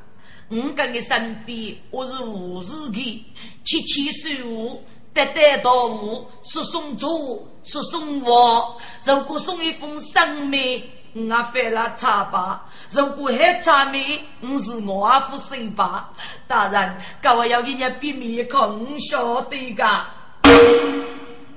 [0.49, 3.24] 我跟你身边，我是无事的，
[3.64, 8.80] 七七十五，得得到五，是送猪，是送我。
[9.04, 10.82] 如果送一封生命，
[11.14, 12.60] 我犯了差吧；
[12.90, 16.10] 如果还差命，我是我阿夫生吧。
[16.48, 20.06] 当然，各位要给人比面孔晓得噶。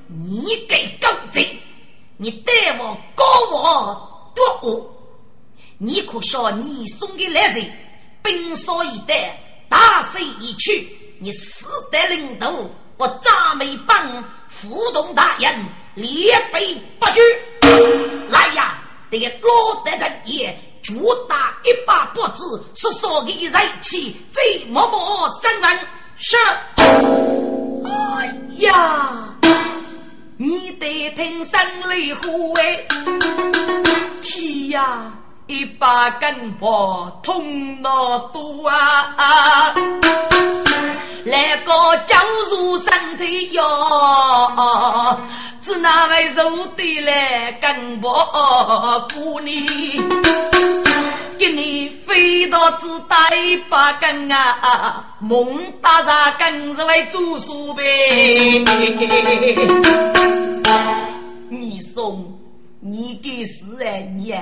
[0.07, 1.43] 你给公正，
[2.17, 4.91] 你对我高我多我，
[5.77, 7.65] 你可笑你送给来人。
[8.21, 9.39] 兵少一代，
[9.69, 10.87] 大势已去，
[11.19, 12.51] 你死得领导，
[12.97, 15.53] 我扎眉帮副动大人
[15.95, 17.21] 列备不惧。
[18.29, 25.79] 来呀，得落得人也，主打一把脖子，是说给人气，最默默三万
[26.17, 26.37] 是。
[27.85, 29.29] 哎呀，
[30.37, 32.85] 你得听声雷呼哎，
[34.21, 35.11] 天呀！
[35.47, 39.75] 一把根棒捅脑肚啊！
[41.23, 41.71] 来个
[42.05, 42.17] 教
[42.49, 43.61] 入身体哟，
[45.61, 48.11] 只那位肉的来根棒
[49.13, 50.01] 过你，
[51.37, 55.15] 给你飞到只打一把根啊！
[55.19, 57.83] 猛打上根是为做数呗。
[61.49, 62.39] 你送
[62.79, 64.33] 你给是哎你。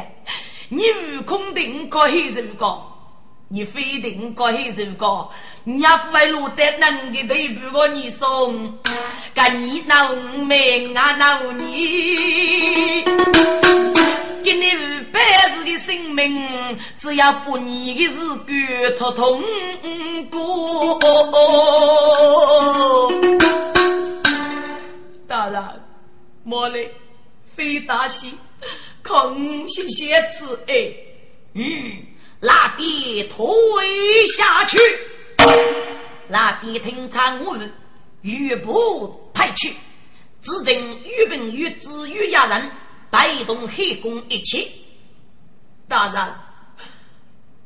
[0.75, 2.83] 你悟空定可以如果，
[3.47, 5.31] 你非定可以如果，
[5.63, 8.73] 你要富为路得能给对不过你送，
[9.35, 13.03] 干你闹命啊闹你，
[14.43, 15.19] 给你五百
[15.55, 18.51] 子的生命，只要不你的日骨
[18.97, 19.43] 头痛
[20.31, 20.99] 过。
[25.27, 25.79] 当然，
[26.43, 26.91] 莫嘞，
[27.45, 28.33] 非大喜。
[29.03, 30.93] 空谢谢此哎，
[31.53, 31.63] 嗯，
[32.39, 34.77] 那边退下去，
[36.27, 37.57] 那边听长我
[38.21, 39.73] 余部退去，
[40.41, 42.71] 只见余兵与子与家人
[43.11, 44.71] 带动黑公一起。
[45.87, 46.33] 大人，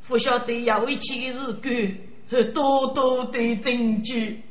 [0.07, 1.97] 不晓得要一起日干
[2.29, 4.41] 和多多的证据，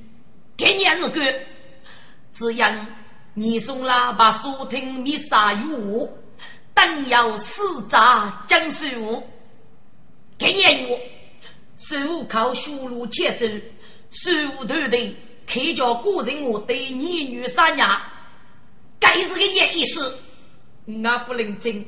[0.56, 1.34] 给你日干，
[2.32, 2.64] 只因
[3.34, 6.08] 你送喇叭收听弥撒与我。
[6.76, 9.26] 当要四扎江水武，
[10.38, 11.00] 今年我
[11.78, 13.46] 水武靠修路前走，
[14.10, 15.16] 水武团队
[15.46, 17.98] 开叫古人我对你女三娘，
[19.00, 20.18] 该是个年意思。
[20.84, 21.82] 我不认真，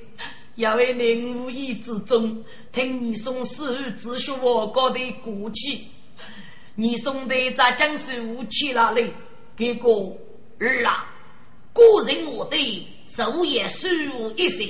[0.54, 5.86] 因为你无意之中听你送师自学我国的骨气，
[6.76, 9.12] 你送的在江水武去哪里？
[9.54, 10.16] 结果
[10.58, 11.06] 儿啊，
[11.74, 12.86] 古人我对。
[13.08, 14.66] 昼夜收入一岁，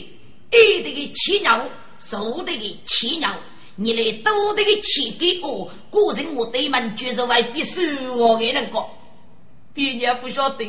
[0.53, 1.67] 一的个七鸟，
[1.99, 3.35] 数的个七鸟，
[3.77, 7.83] 你来多的个钱给我，个人我对门就是为必收
[8.17, 8.85] 我的人个。
[9.75, 10.65] 爹娘不晓得，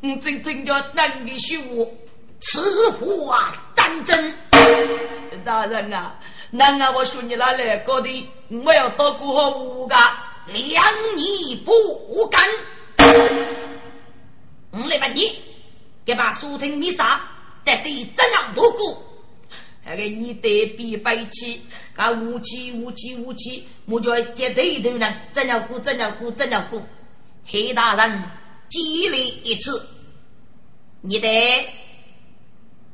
[0.00, 1.88] 我真正叫能力虚我，
[2.40, 4.34] 此话当真？
[5.44, 6.14] 大人啊，
[6.50, 8.28] 那啊，我说你那来个的，
[8.64, 9.96] 我要到过好五个，
[10.46, 10.84] 两
[11.16, 12.40] 你不敢。
[14.70, 15.51] 我来问你。
[16.04, 17.20] 给把书听弥撒，
[17.64, 19.02] 得对怎样度过？
[19.84, 21.60] 那个你得比背起，
[21.94, 25.12] 噶武器武器武器，我就接对头呢。
[25.32, 25.78] 怎样过？
[25.80, 26.30] 怎样过？
[26.30, 26.80] 怎样过？
[27.44, 28.22] 黑大人
[28.68, 29.84] 激励一次，
[31.00, 31.28] 你得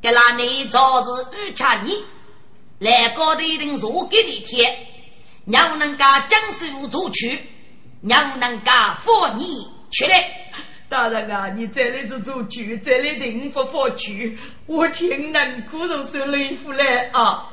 [0.00, 1.06] 给那你早日
[1.36, 1.92] 预查你
[2.78, 4.86] 来高的一定若给你贴，
[5.44, 7.38] 娘能噶将师傅出去，
[8.00, 10.50] 娘能噶放你出来。
[10.88, 14.10] 大人啊，你这里是做主，这里定不发主，
[14.64, 17.46] 我挺难过，从说雷夫来啊！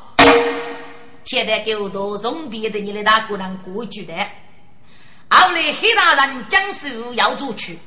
[1.26, 4.14] 现在给我多送别的你的大姑娘过去的。
[5.28, 7.78] 后来黑大人讲师傅要做去，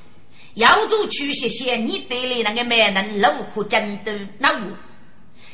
[0.53, 4.77] 要做去，谢谢你带来那个美人路可真的那我。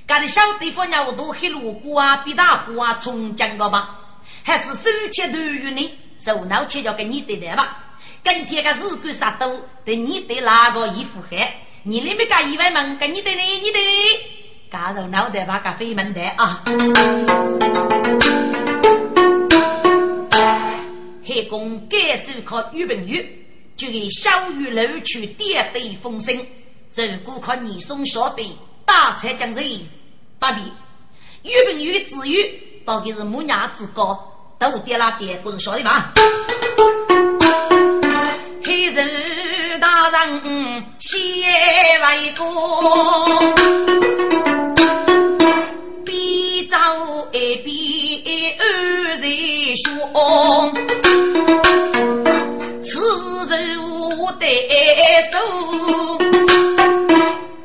[0.06, 3.96] 干的小地方要多黑路过啊，比大湖啊，从讲个吧，
[4.42, 7.80] 还是手切头与你，手脑切要给你对待吧。
[8.24, 11.36] 今天个日干啥都对你对哪个衣服黑？
[11.82, 13.42] 你那边干一万门，跟你对呢？
[13.42, 13.90] 你对呢？
[14.72, 16.64] 加入脑袋把个飞门的啊！
[21.26, 23.46] 开工改手靠玉平玉，
[23.76, 26.34] 就给小玉楼去点对风声。
[26.96, 28.48] 如果靠你送小队
[28.86, 29.80] 大才将人
[30.38, 30.62] 八比
[31.42, 36.10] 玉平玉的子玉到底是母娘之高，都点了点，不是晓得吗？
[38.66, 41.18] 黑人大人写
[42.00, 42.42] 为歌，
[46.02, 46.76] 边走
[47.32, 47.70] 一边
[48.58, 48.62] 二
[49.16, 49.22] 人
[49.76, 49.86] 说，
[52.82, 52.90] 此
[53.54, 53.54] 人
[54.18, 54.46] 我得
[55.30, 55.36] 手，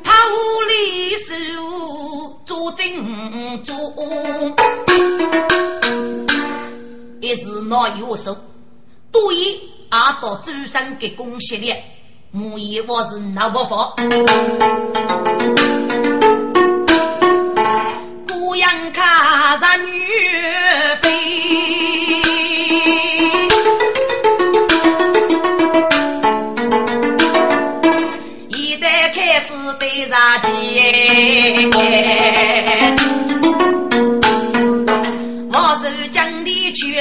[0.04, 0.36] 他屋
[0.68, 1.28] 里手
[2.44, 2.84] 做正
[3.64, 3.74] 做，
[7.22, 8.36] 一时拿右手，
[10.00, 10.18] 拿。
[10.22, 11.76] 到周身给贡献了，
[12.30, 13.76] 母爷我是闹不服。
[18.26, 20.39] 姑娘看上女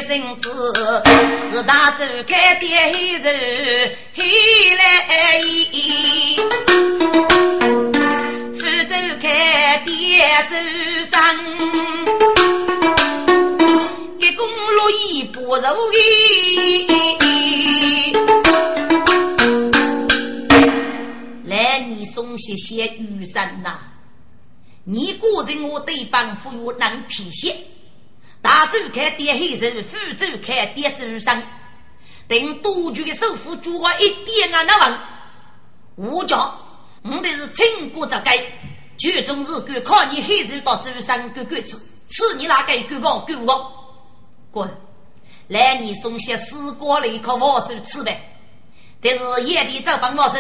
[0.10, 0.50] 身子，
[1.54, 4.26] 是大走开点黑人黑
[4.76, 6.36] 来意，
[8.58, 10.56] 福州开点走
[11.12, 11.22] 上，
[14.20, 15.60] 给公路一不如
[15.94, 16.88] 意。
[21.46, 23.78] 来，你送些些雨伞呐！
[24.86, 27.56] 你个人我对帮扶有难皮鞋。
[28.42, 31.44] 大周开点黑手，副周开点周生，
[32.28, 34.90] 等多局的首富主我一点啊那
[35.98, 36.58] 问，我讲
[37.04, 38.32] 我的是清国这个，
[38.98, 41.78] 最终是敢靠你黑手到周生干干吃，
[42.10, 43.72] 吃你那个干光干我
[44.52, 44.70] 滚！
[45.48, 45.76] 来。
[45.80, 48.22] 你送些死过来靠我手吃呗，
[49.02, 50.38] 但是夜里走帮我手，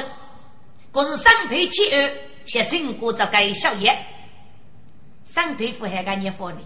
[0.91, 2.13] 可是上头去二，
[2.45, 3.97] 写清国这个小爷，
[5.25, 6.65] 上头府还敢你放你？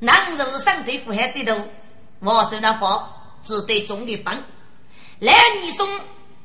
[0.00, 1.54] 男若是身体负荷最多，
[2.20, 3.08] 我说那话
[3.44, 4.34] 只对中女帮。
[5.18, 5.88] 来你送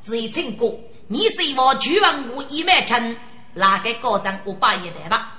[0.03, 0.77] 只一成果，
[1.07, 3.17] 你是我举王我一脉亲，
[3.53, 5.31] 哪个高张我把一代吧？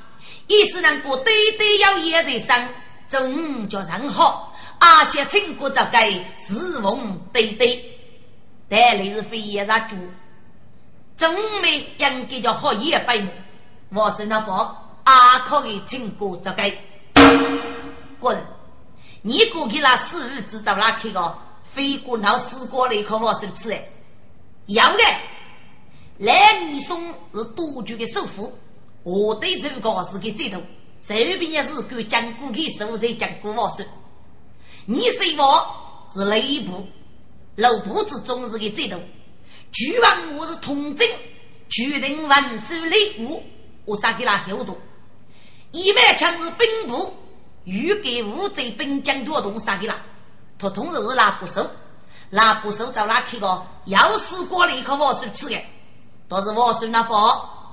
[0.47, 2.69] 意思能过对对要也在上，
[3.09, 4.57] 总叫人好。
[4.79, 7.99] 阿些成果这该自奉对对，
[8.69, 9.97] 但你是非也杀猪，
[11.17, 13.31] 总没应该叫好一百亩。
[13.91, 16.53] 我说那话阿可以成果这
[18.27, 18.45] 滚！
[19.23, 21.39] 你过去那死日子找哪去个？
[21.63, 23.89] 飞过闹死过了一颗我手吃哎，
[24.67, 24.99] 要的。
[26.19, 28.53] 来你送是多局的首富，
[29.03, 30.61] 我对这个是给最头，
[31.03, 33.85] 这边也是给讲过去手在讲过我手。
[34.87, 35.67] 你是我
[36.13, 36.87] 是内部，
[37.57, 38.99] 内部之中是给最头。
[39.73, 41.07] 举王我是统政，
[41.69, 43.43] 决定万寿内务，
[43.85, 44.79] 我杀给他后头，
[45.73, 47.13] 一脉枪是兵部。
[47.67, 49.97] 欲给乌贼兵将多动杀给他，
[50.57, 51.69] 他同时是拉不手，
[52.31, 53.67] 拉不手找哪去个？
[53.87, 55.61] 要死过了一口王手吃的，
[56.29, 57.19] 倒是王手那方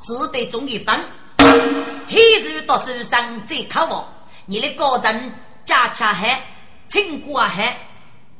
[0.01, 0.99] 只得中一本，
[2.07, 4.07] 黑日到周上最靠我，
[4.47, 5.31] 你的高人
[5.63, 6.43] 加恰海，
[6.87, 7.77] 青瓜海，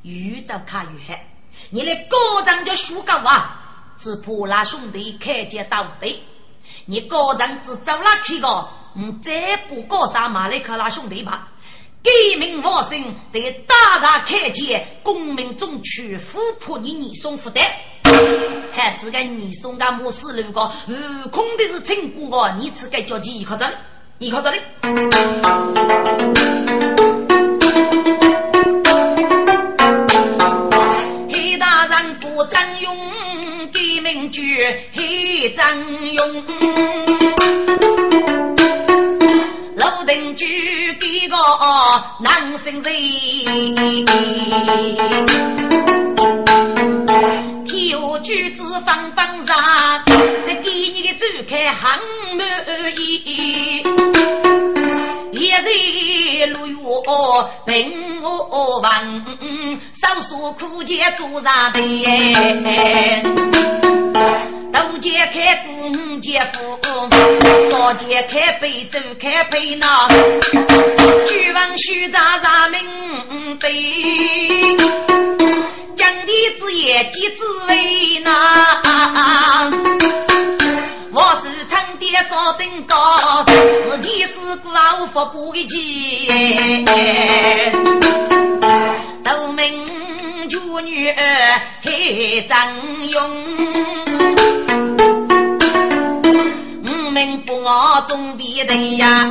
[0.01, 1.23] 宇宙卡宇海，
[1.69, 6.23] 你的高人叫徐高啊，只怕那兄弟开见到底，
[6.87, 8.67] 你高人只找哪去个？
[8.95, 11.47] 嗯，再不告啥马来克拉兄弟吧？
[12.03, 17.79] 革命万生得大杀开解，功名中取，富破你你送福袋，
[18.73, 23.73] 还是个你送个莫斯路个，悟空的是成果个，你只该叫其依靠这里，
[24.19, 24.59] 依靠这里。
[31.31, 32.97] 黑大人不张勇，
[33.71, 34.61] 革命局
[34.93, 37.22] 黑张勇。
[40.03, 41.37] 楼定居给个
[42.19, 42.93] 男生人，
[47.65, 49.55] 天举子方方上，
[50.45, 51.99] 再给你个走开很
[52.37, 52.47] 满
[52.97, 53.83] 意。
[55.31, 56.75] 一日六月
[57.65, 59.25] 平我房，
[59.93, 61.79] 少数苦节做上的。
[64.73, 66.79] 东街开工节富，
[67.69, 70.07] 少街开杯走开杯闹，
[71.27, 72.79] 举王须扎扎名
[73.59, 74.75] 碑，
[75.95, 78.31] 讲的子也几滋味呐。
[81.11, 84.69] 我是长爹少登高，是你是孤
[84.99, 86.27] 无福不起，
[89.23, 89.85] 都名
[90.49, 90.59] 就。
[90.73, 91.23] 我女儿
[91.83, 92.57] 还张
[93.07, 94.12] 勇。
[96.87, 99.29] 五名不我总比对呀，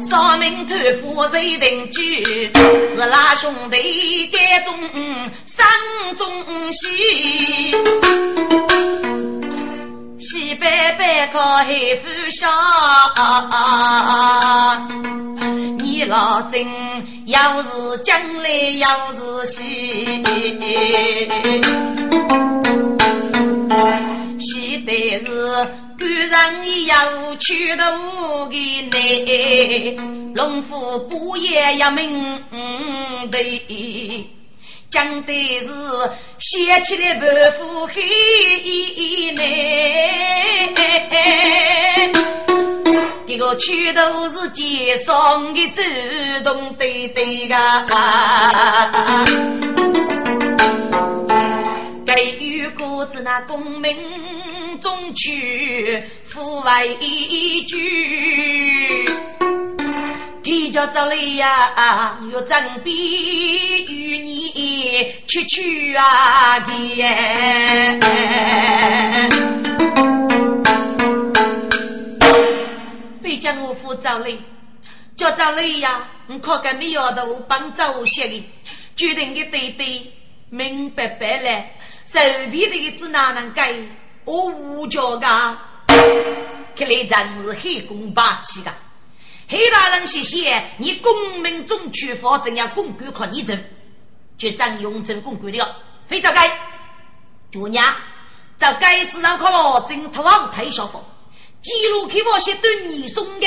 [0.00, 2.24] 三名团夫谁定居？
[2.96, 4.74] 是那兄弟该中
[5.44, 5.64] 生
[6.16, 6.26] 中
[6.72, 7.76] 西，
[10.28, 12.48] 喜白白靠海夫笑。
[15.78, 16.66] 你老真
[17.26, 17.68] 要是
[18.02, 20.04] 将来要是喜。
[24.40, 25.28] 现在是
[25.96, 27.84] 官人要去头
[28.48, 28.56] 的
[28.90, 29.96] 内，
[30.34, 32.42] 龙虎不也要命
[33.30, 33.38] 的，
[34.96, 35.68] 讲的是
[36.38, 38.00] 掀起来白虎黑
[39.32, 40.72] 内，
[43.26, 45.82] 这个去头是街上的走
[46.44, 47.54] 动对对个。
[52.06, 53.98] 给予国子那功名
[54.80, 59.04] 中取，父为一句。
[60.42, 64.05] 天叫走来呀，要真比与
[65.26, 66.72] 去去啊的。
[73.22, 74.32] 别将我父走来，
[75.16, 78.44] 叫走来呀，我靠个没有的帮走些的，
[78.94, 80.12] 决定的对对。
[80.48, 81.64] 明白白了，
[82.04, 82.20] 手
[82.52, 83.74] 皮的子哪能改？
[84.24, 85.58] 我无脚噶，
[86.76, 88.72] 看来真是黑公霸气的。
[89.48, 93.54] 黑大人谢谢你，功名中取，否则要公关靠你走，
[94.38, 95.76] 就张永正公关了，
[96.06, 96.50] 非走该。
[97.50, 97.94] 主娘，
[98.56, 101.02] 走该只能靠老郑托王太小风，
[101.62, 103.46] 记录给我些对你送的，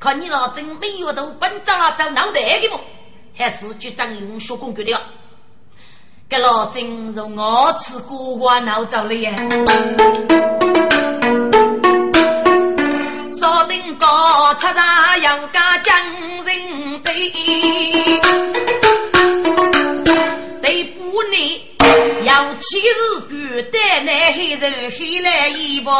[0.00, 2.80] 看你老郑没有头本长了走脑袋的不？
[3.36, 5.00] 还是就张永说公关了。
[6.28, 9.32] 给老金从我吃过话闹走了呀，
[13.32, 14.06] 少丁哥
[14.58, 15.96] 出茶要加将
[16.44, 18.07] 人杯，对
[21.38, 21.62] 不你
[22.26, 25.92] 要起日干带来黑人黑来一包，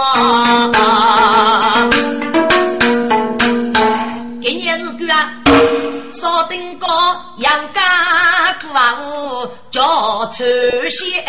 [4.43, 5.33] 今年日干啊。
[6.11, 6.89] 少丁高
[7.39, 7.81] 杨家
[8.61, 8.97] 姑啊，
[9.71, 10.43] 叫出
[10.89, 11.25] 现。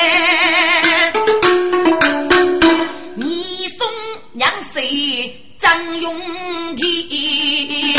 [3.16, 3.88] 你送
[4.34, 7.96] 娘婿张永吉，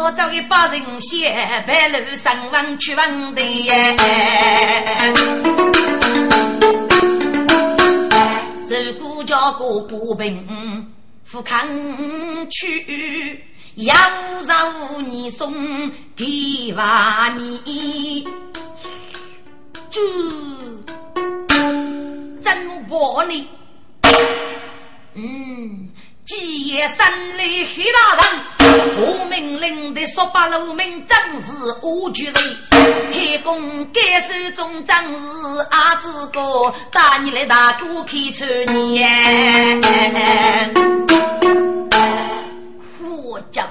[0.00, 3.42] 如果叫找一把人先，白路上房去问的。
[8.70, 10.90] 如果叫个不平，
[11.22, 11.68] 富康
[12.48, 13.44] 去。
[13.74, 13.94] 要
[14.46, 15.52] 让你送
[16.16, 18.26] 给娃你，
[19.90, 20.00] 就
[22.40, 23.48] 怎么办呢？
[25.12, 25.90] 嗯，
[26.40, 28.24] 几夜三雷黑大人，
[28.96, 32.34] 我命令的说把路名正是我举人，
[33.12, 39.78] 黑公该手中正是阿子哥，带你来大哥开春年。
[43.02, 43.68] 我讲，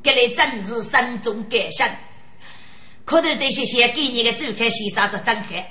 [0.00, 1.98] 这里真是山中改善。
[3.04, 5.68] 可能这些先给你的周开先生做展开，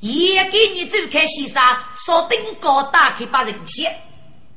[0.00, 1.62] 也给你周开先生
[1.94, 3.96] 说登高打开把人先，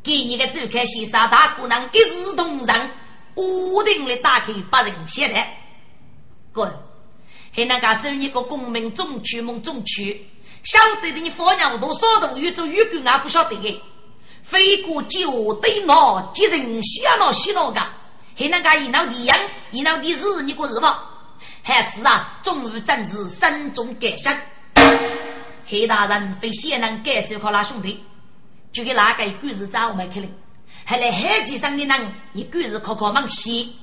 [0.03, 2.91] 给你的周开先生大姑娘一视同仁，
[3.33, 5.57] 固定的打开把人先来。
[6.51, 6.71] 滚！
[7.55, 10.27] 还那个是你个功名中取梦中取，
[10.63, 13.81] 晓得的你放娘多少度越走越远，俺不晓得的。
[14.41, 17.79] 飞过酒对闹，接人想闹喜闹个，
[18.35, 19.39] 还那个一闹的样，
[19.71, 21.09] 一闹的事，你过日吧？
[21.63, 24.37] 还是啊，终于真是山中改善。
[25.65, 28.03] 黑大人非先能感受靠那兄弟，
[28.73, 30.27] 就给那个一个是找我们去了，
[30.83, 33.75] 还来海基上的人一个是靠靠忙西，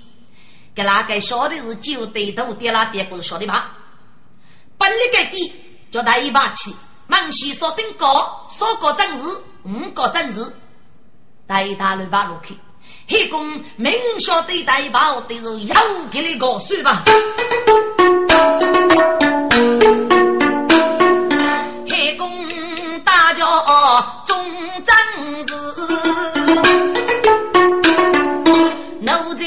[0.75, 3.67] 给那个晓得是酒对头点啦点，不是晓得吗？
[4.77, 5.53] 本来该比
[5.93, 6.75] 叫他一把气，
[7.07, 9.29] 忙西说顶高，说个正事。
[9.63, 10.43] 五个真是
[11.47, 12.57] 带他来把路去，
[13.07, 15.77] 黑公明晓得带把的是要
[16.11, 17.05] 给你搞算吧。
[21.89, 22.49] 黑公
[23.05, 23.47] 大叫
[29.11, 29.45] 奴才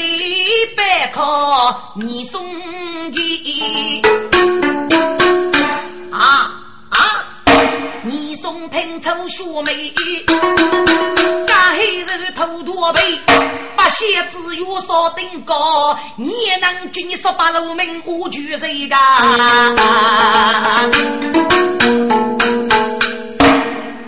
[0.76, 2.44] 背靠你送
[3.10, 4.02] 的
[6.12, 6.52] 啊
[6.90, 7.00] 啊，
[8.02, 8.54] 你送。
[8.70, 9.94] 听出学妹，
[11.46, 13.00] 干黑人头多背，
[13.76, 18.96] 把鞋子又少登高，你也能举你说八路门我举谁个？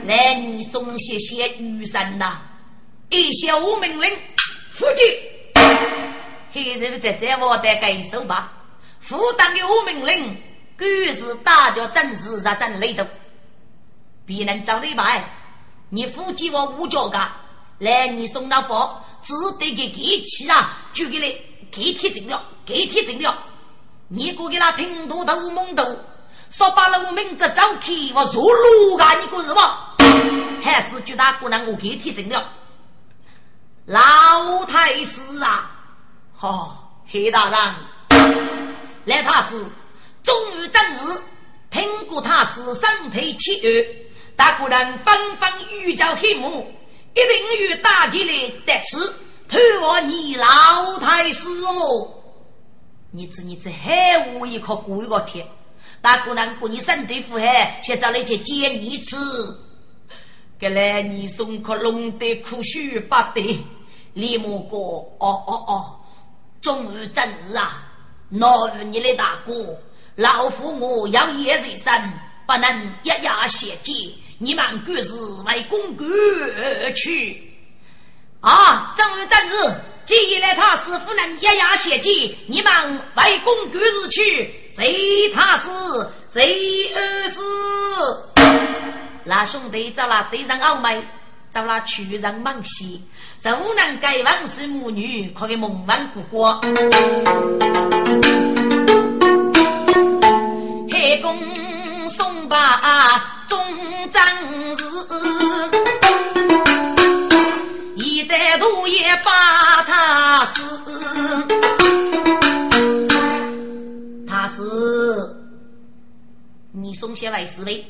[0.05, 2.39] 来，你送些些雨伞呐！
[3.11, 4.11] 一些无命令，
[4.73, 5.07] 夫君，
[6.65, 8.51] 黑人在这我得该手吧？
[8.99, 10.43] 负担的无命令
[10.79, 13.07] ，cứ 是大家真是在真累的，
[14.25, 15.23] 别人找你买，
[15.91, 17.19] 你夫妻我五角个，
[17.79, 21.39] 来你送那货，只得给给起啊，就给你
[21.71, 23.37] 给贴整了，给贴整了，
[24.09, 25.85] 你过给他听多头懵头，
[26.49, 29.95] 说把了我名字早起我入路啊，你个是吧？
[30.63, 32.51] 还是觉得姑娘我给贴整了，
[33.85, 35.71] 老太师啊，
[36.39, 37.75] 好，黑大人，
[39.07, 39.57] 来他是。
[40.23, 41.23] 终于正日，
[41.71, 43.87] 听过他是身体气弱，
[44.37, 46.71] 大姑人纷纷欲叫黑幕，
[47.15, 49.15] 一定与大吉来得此，
[49.49, 52.13] 偷我你老太师哦！
[53.13, 55.47] 你知你这还无一颗过一个天，
[56.03, 57.47] 大姑娘过你身体负荷，
[57.83, 59.17] 现在来去接你吃，
[60.59, 63.65] 给来你送颗龙的苦须不得，
[64.13, 66.01] 李莫哥，哦哦哦，
[66.67, 67.81] 终于正日啊，
[68.29, 69.53] 恼于你的大哥。
[70.17, 72.13] 老夫我要夜人生，
[72.45, 74.21] 不能一夜写记。
[74.39, 75.15] 你们各是
[75.47, 77.41] 为公公而去。
[78.41, 85.71] 啊，正日正日，既然他师傅能一夜写记，你们为公公而去，谁他是
[86.29, 87.41] 谁而是？
[89.23, 91.01] 那兄弟找那对上傲慢，
[91.57, 93.03] 找那屈人忙西，
[93.39, 96.61] 怎能改王是母女，可给梦幻不过。
[100.91, 101.41] 开工
[102.11, 103.59] 送把中
[104.11, 104.23] 正
[104.73, 104.85] 日，
[107.95, 110.61] 一代徒也把他死，
[114.29, 114.63] 他是
[116.73, 117.83] 你送些为师呗？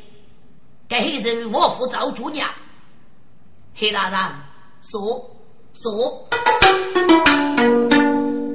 [0.89, 2.49] 该人我负赵主娘，
[3.79, 4.19] 黑大人
[4.81, 5.23] 说
[5.75, 6.27] 说，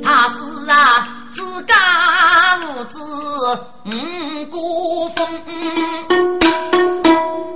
[0.04, 1.18] 他是啊。
[1.34, 1.74] 自家
[2.58, 3.00] 无知
[3.86, 5.26] 五谷丰，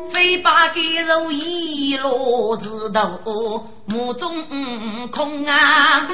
[0.10, 4.32] 非把给肉一落石头目中
[5.12, 6.08] 空啊！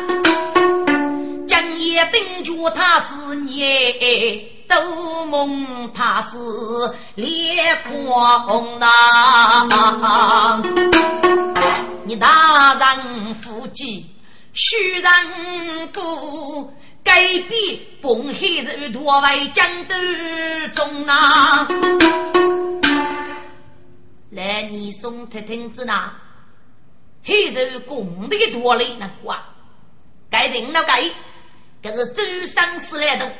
[1.47, 3.93] 今夜定觉他是孽，
[4.71, 6.37] 都梦他是
[7.15, 8.87] 烈狂呐！
[12.05, 14.05] 你大人夫妻
[14.53, 16.73] 须人过。
[17.03, 19.95] 改变崩黑人夺为江都
[20.71, 21.67] 中啊！
[24.29, 26.11] 来，你送太听子呐？
[27.23, 29.43] 黑人公的多嘞，那瓜
[30.29, 31.01] 该定了该，
[31.81, 33.33] 这是周生死来的。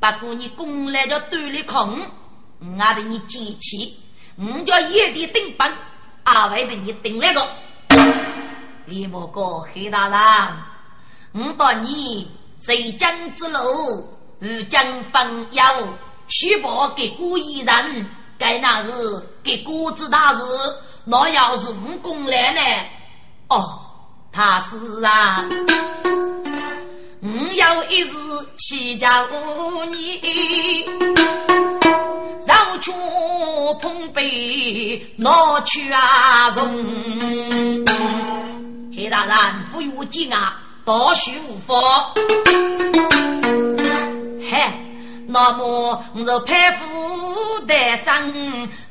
[0.00, 2.00] 不过你攻来叫堆里空，
[2.60, 3.98] 我的你机器，
[4.36, 5.72] 我叫夜的顶班，
[6.24, 7.48] 阿外的你顶来个。
[8.86, 10.56] 李莫哥，黑大郎，
[11.32, 12.30] 我到你。
[12.60, 15.62] 谁将之路，如将分忧，
[16.28, 18.06] 须报给孤一人。
[18.38, 18.90] 该那日
[19.42, 20.42] 给孤子大事，
[21.04, 22.60] 那要是五公来呢？
[23.48, 23.80] 哦，
[24.32, 25.44] 他是啊，
[27.26, 28.12] 我有一日
[28.58, 29.06] 祈求
[29.86, 30.84] 你，
[32.46, 32.92] 绕去
[33.80, 36.84] 碰杯，拿去啊从。
[38.94, 40.60] 黑大人赋予我金啊！
[40.84, 42.12] 多许无法，
[44.50, 44.62] 嘿，
[45.26, 46.84] 那么我就佩服
[47.66, 48.30] 的上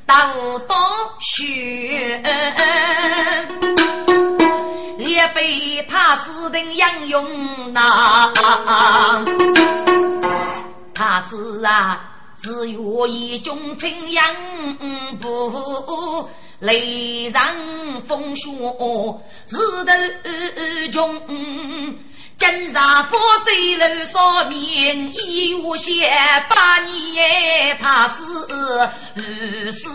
[0.08, 0.76] 到多
[1.20, 2.20] 许，
[5.14, 8.32] 也被他死的杨勇呐，
[10.94, 12.02] 他是啊，
[12.42, 14.26] 只有一种情样
[15.20, 16.30] 不。
[16.60, 17.44] 雷上
[18.08, 18.50] 风雪，
[19.50, 19.58] 日
[20.90, 21.22] 头穷，
[22.38, 26.10] 金沙火水楼上面，一无些
[26.50, 28.24] 八年，他是
[29.16, 29.90] 如是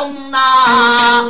[0.00, 1.26] 翁呐。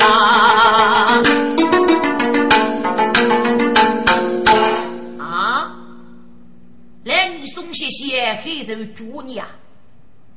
[7.53, 9.47] 来你送些些黑肉猪你啊，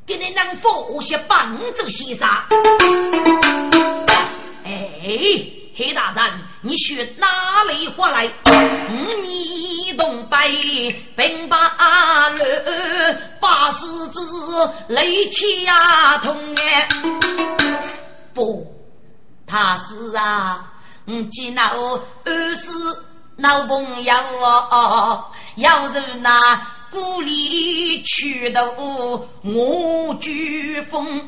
[0.05, 2.27] 给你能否我些帮助先生？
[4.65, 5.01] 哎，
[5.75, 8.29] 黑大人，你学哪里话来？
[8.89, 12.43] 五年东北兵八路，
[13.39, 14.21] 八十子
[14.87, 16.87] 雷气呀通哎！
[18.33, 18.67] 不，
[19.47, 20.73] 他是啊，
[21.05, 22.71] 我见那二是
[23.37, 26.55] 老朋友哦，要是那
[26.95, 31.27] 故里去的我举风。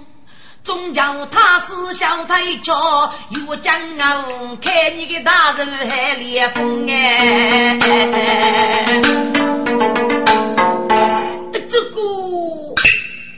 [0.64, 7.78] 总叫他是小太桥，有将我看你个大人还烈风哎！
[11.70, 12.02] 这个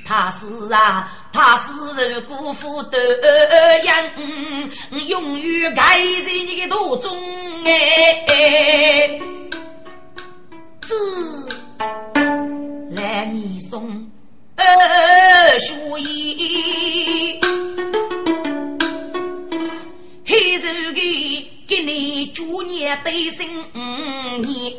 [0.05, 4.71] 他是啊，他是辜负的人，
[5.07, 7.15] 永远盖在你的肚中
[7.63, 9.19] 哎！
[10.81, 10.95] 这
[13.01, 14.09] 来你送。
[14.55, 17.39] 二叔爷，
[20.25, 23.47] 黑日给给你祝年对新
[24.41, 24.75] 年，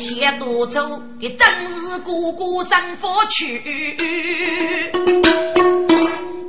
[0.00, 3.96] 先多走给正日哥哥上佛去，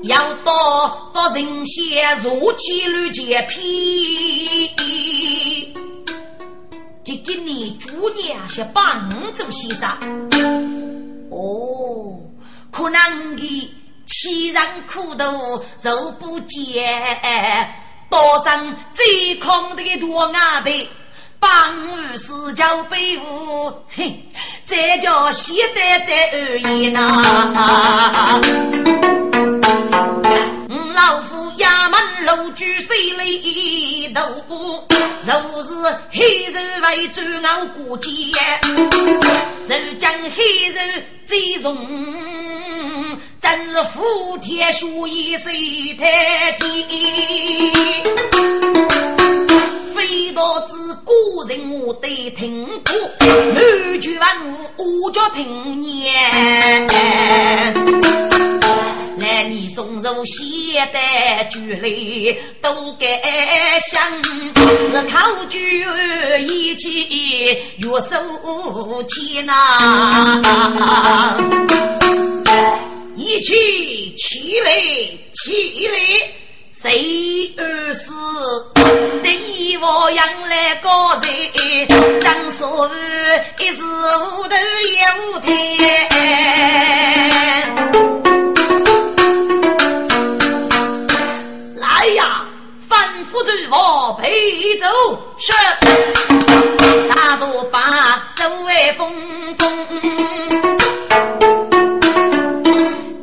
[0.04, 4.72] 要到到人间如起绿结皮。
[7.08, 9.90] 给给你主娘些帮助先生，
[11.32, 12.20] 哦，
[12.70, 13.74] 可能你
[14.06, 17.74] 欺人苦斗肉不见，
[18.10, 20.90] 多上最空的多牙的，
[21.40, 21.50] 帮
[21.92, 24.22] 我是叫背负，嘿，
[24.66, 28.42] 这叫写得在而已呐。
[30.94, 34.22] 老夫衙门楼居水里头，
[35.28, 35.74] 若是
[36.10, 38.12] 黑人为主熬过节，
[39.68, 41.78] 若将黑人最重，
[43.42, 46.88] 真是福天书意谁太天？
[50.10, 51.14] 一道之古
[51.50, 52.96] 人我得听过，
[53.54, 54.56] 满句万物
[55.04, 56.14] 我叫听念。
[59.18, 61.00] 男女送肉现的
[61.52, 64.02] 句里都该想，
[64.92, 65.86] 这考句
[66.48, 67.04] 一起
[67.78, 69.54] 月收钱呐，
[73.18, 74.72] 一起起来
[75.34, 75.98] 起来，
[76.74, 77.27] 谁
[83.72, 85.56] 是无头也无天。
[93.30, 94.26] 夫子我陪
[94.80, 94.88] 走，
[95.38, 95.52] 是
[97.10, 97.80] 大多把
[98.36, 99.14] 周围风
[99.56, 99.86] 风，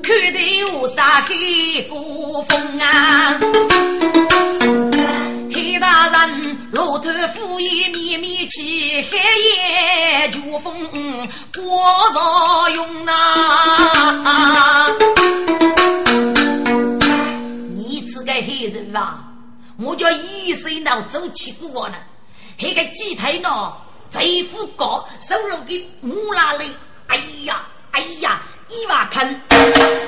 [0.02, 3.40] 看得我杀黑过风啊！
[5.52, 8.03] 黑大人骆驼夫爷面面
[8.48, 10.74] 起，黑夜秋风
[11.54, 11.62] 过
[12.12, 13.12] 少用呐！
[17.74, 19.24] 你这个黑人啊！
[19.78, 21.96] 我叫一岁脑走起过呢，
[22.60, 23.72] 那个鸡腿呢，
[24.08, 26.70] 贼富高，收入给木拉嘞，
[27.08, 29.40] 哎呀，哎呀，一瓦坑，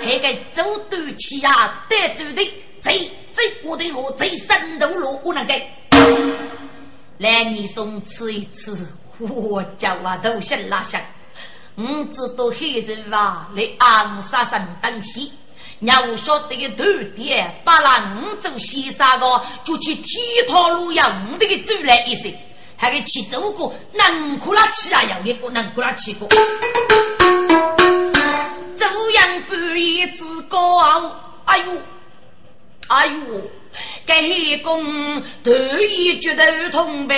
[0.03, 2.45] 那个走短期呀，带走的
[2.81, 5.69] 贼贼过的路，贼深度路，我能给。
[7.19, 8.87] 来，你送吃一次，
[9.19, 11.01] 我叫啊都先拉下，
[11.75, 15.33] 我知道黑人娃来暗杀什么东西。
[15.81, 22.35] 要晓得个徒弟，把那五走先生个，就去天堂路呀五的个走来一些，
[22.77, 26.29] 还给去走过，能哭拉去啊，要一个能哭拉去过，
[28.77, 30.79] 走样半夜之高，
[31.45, 31.65] 哎呦，
[32.89, 33.51] 哎呦，
[34.07, 35.53] 给公头
[35.91, 37.17] 一觉得痛呗。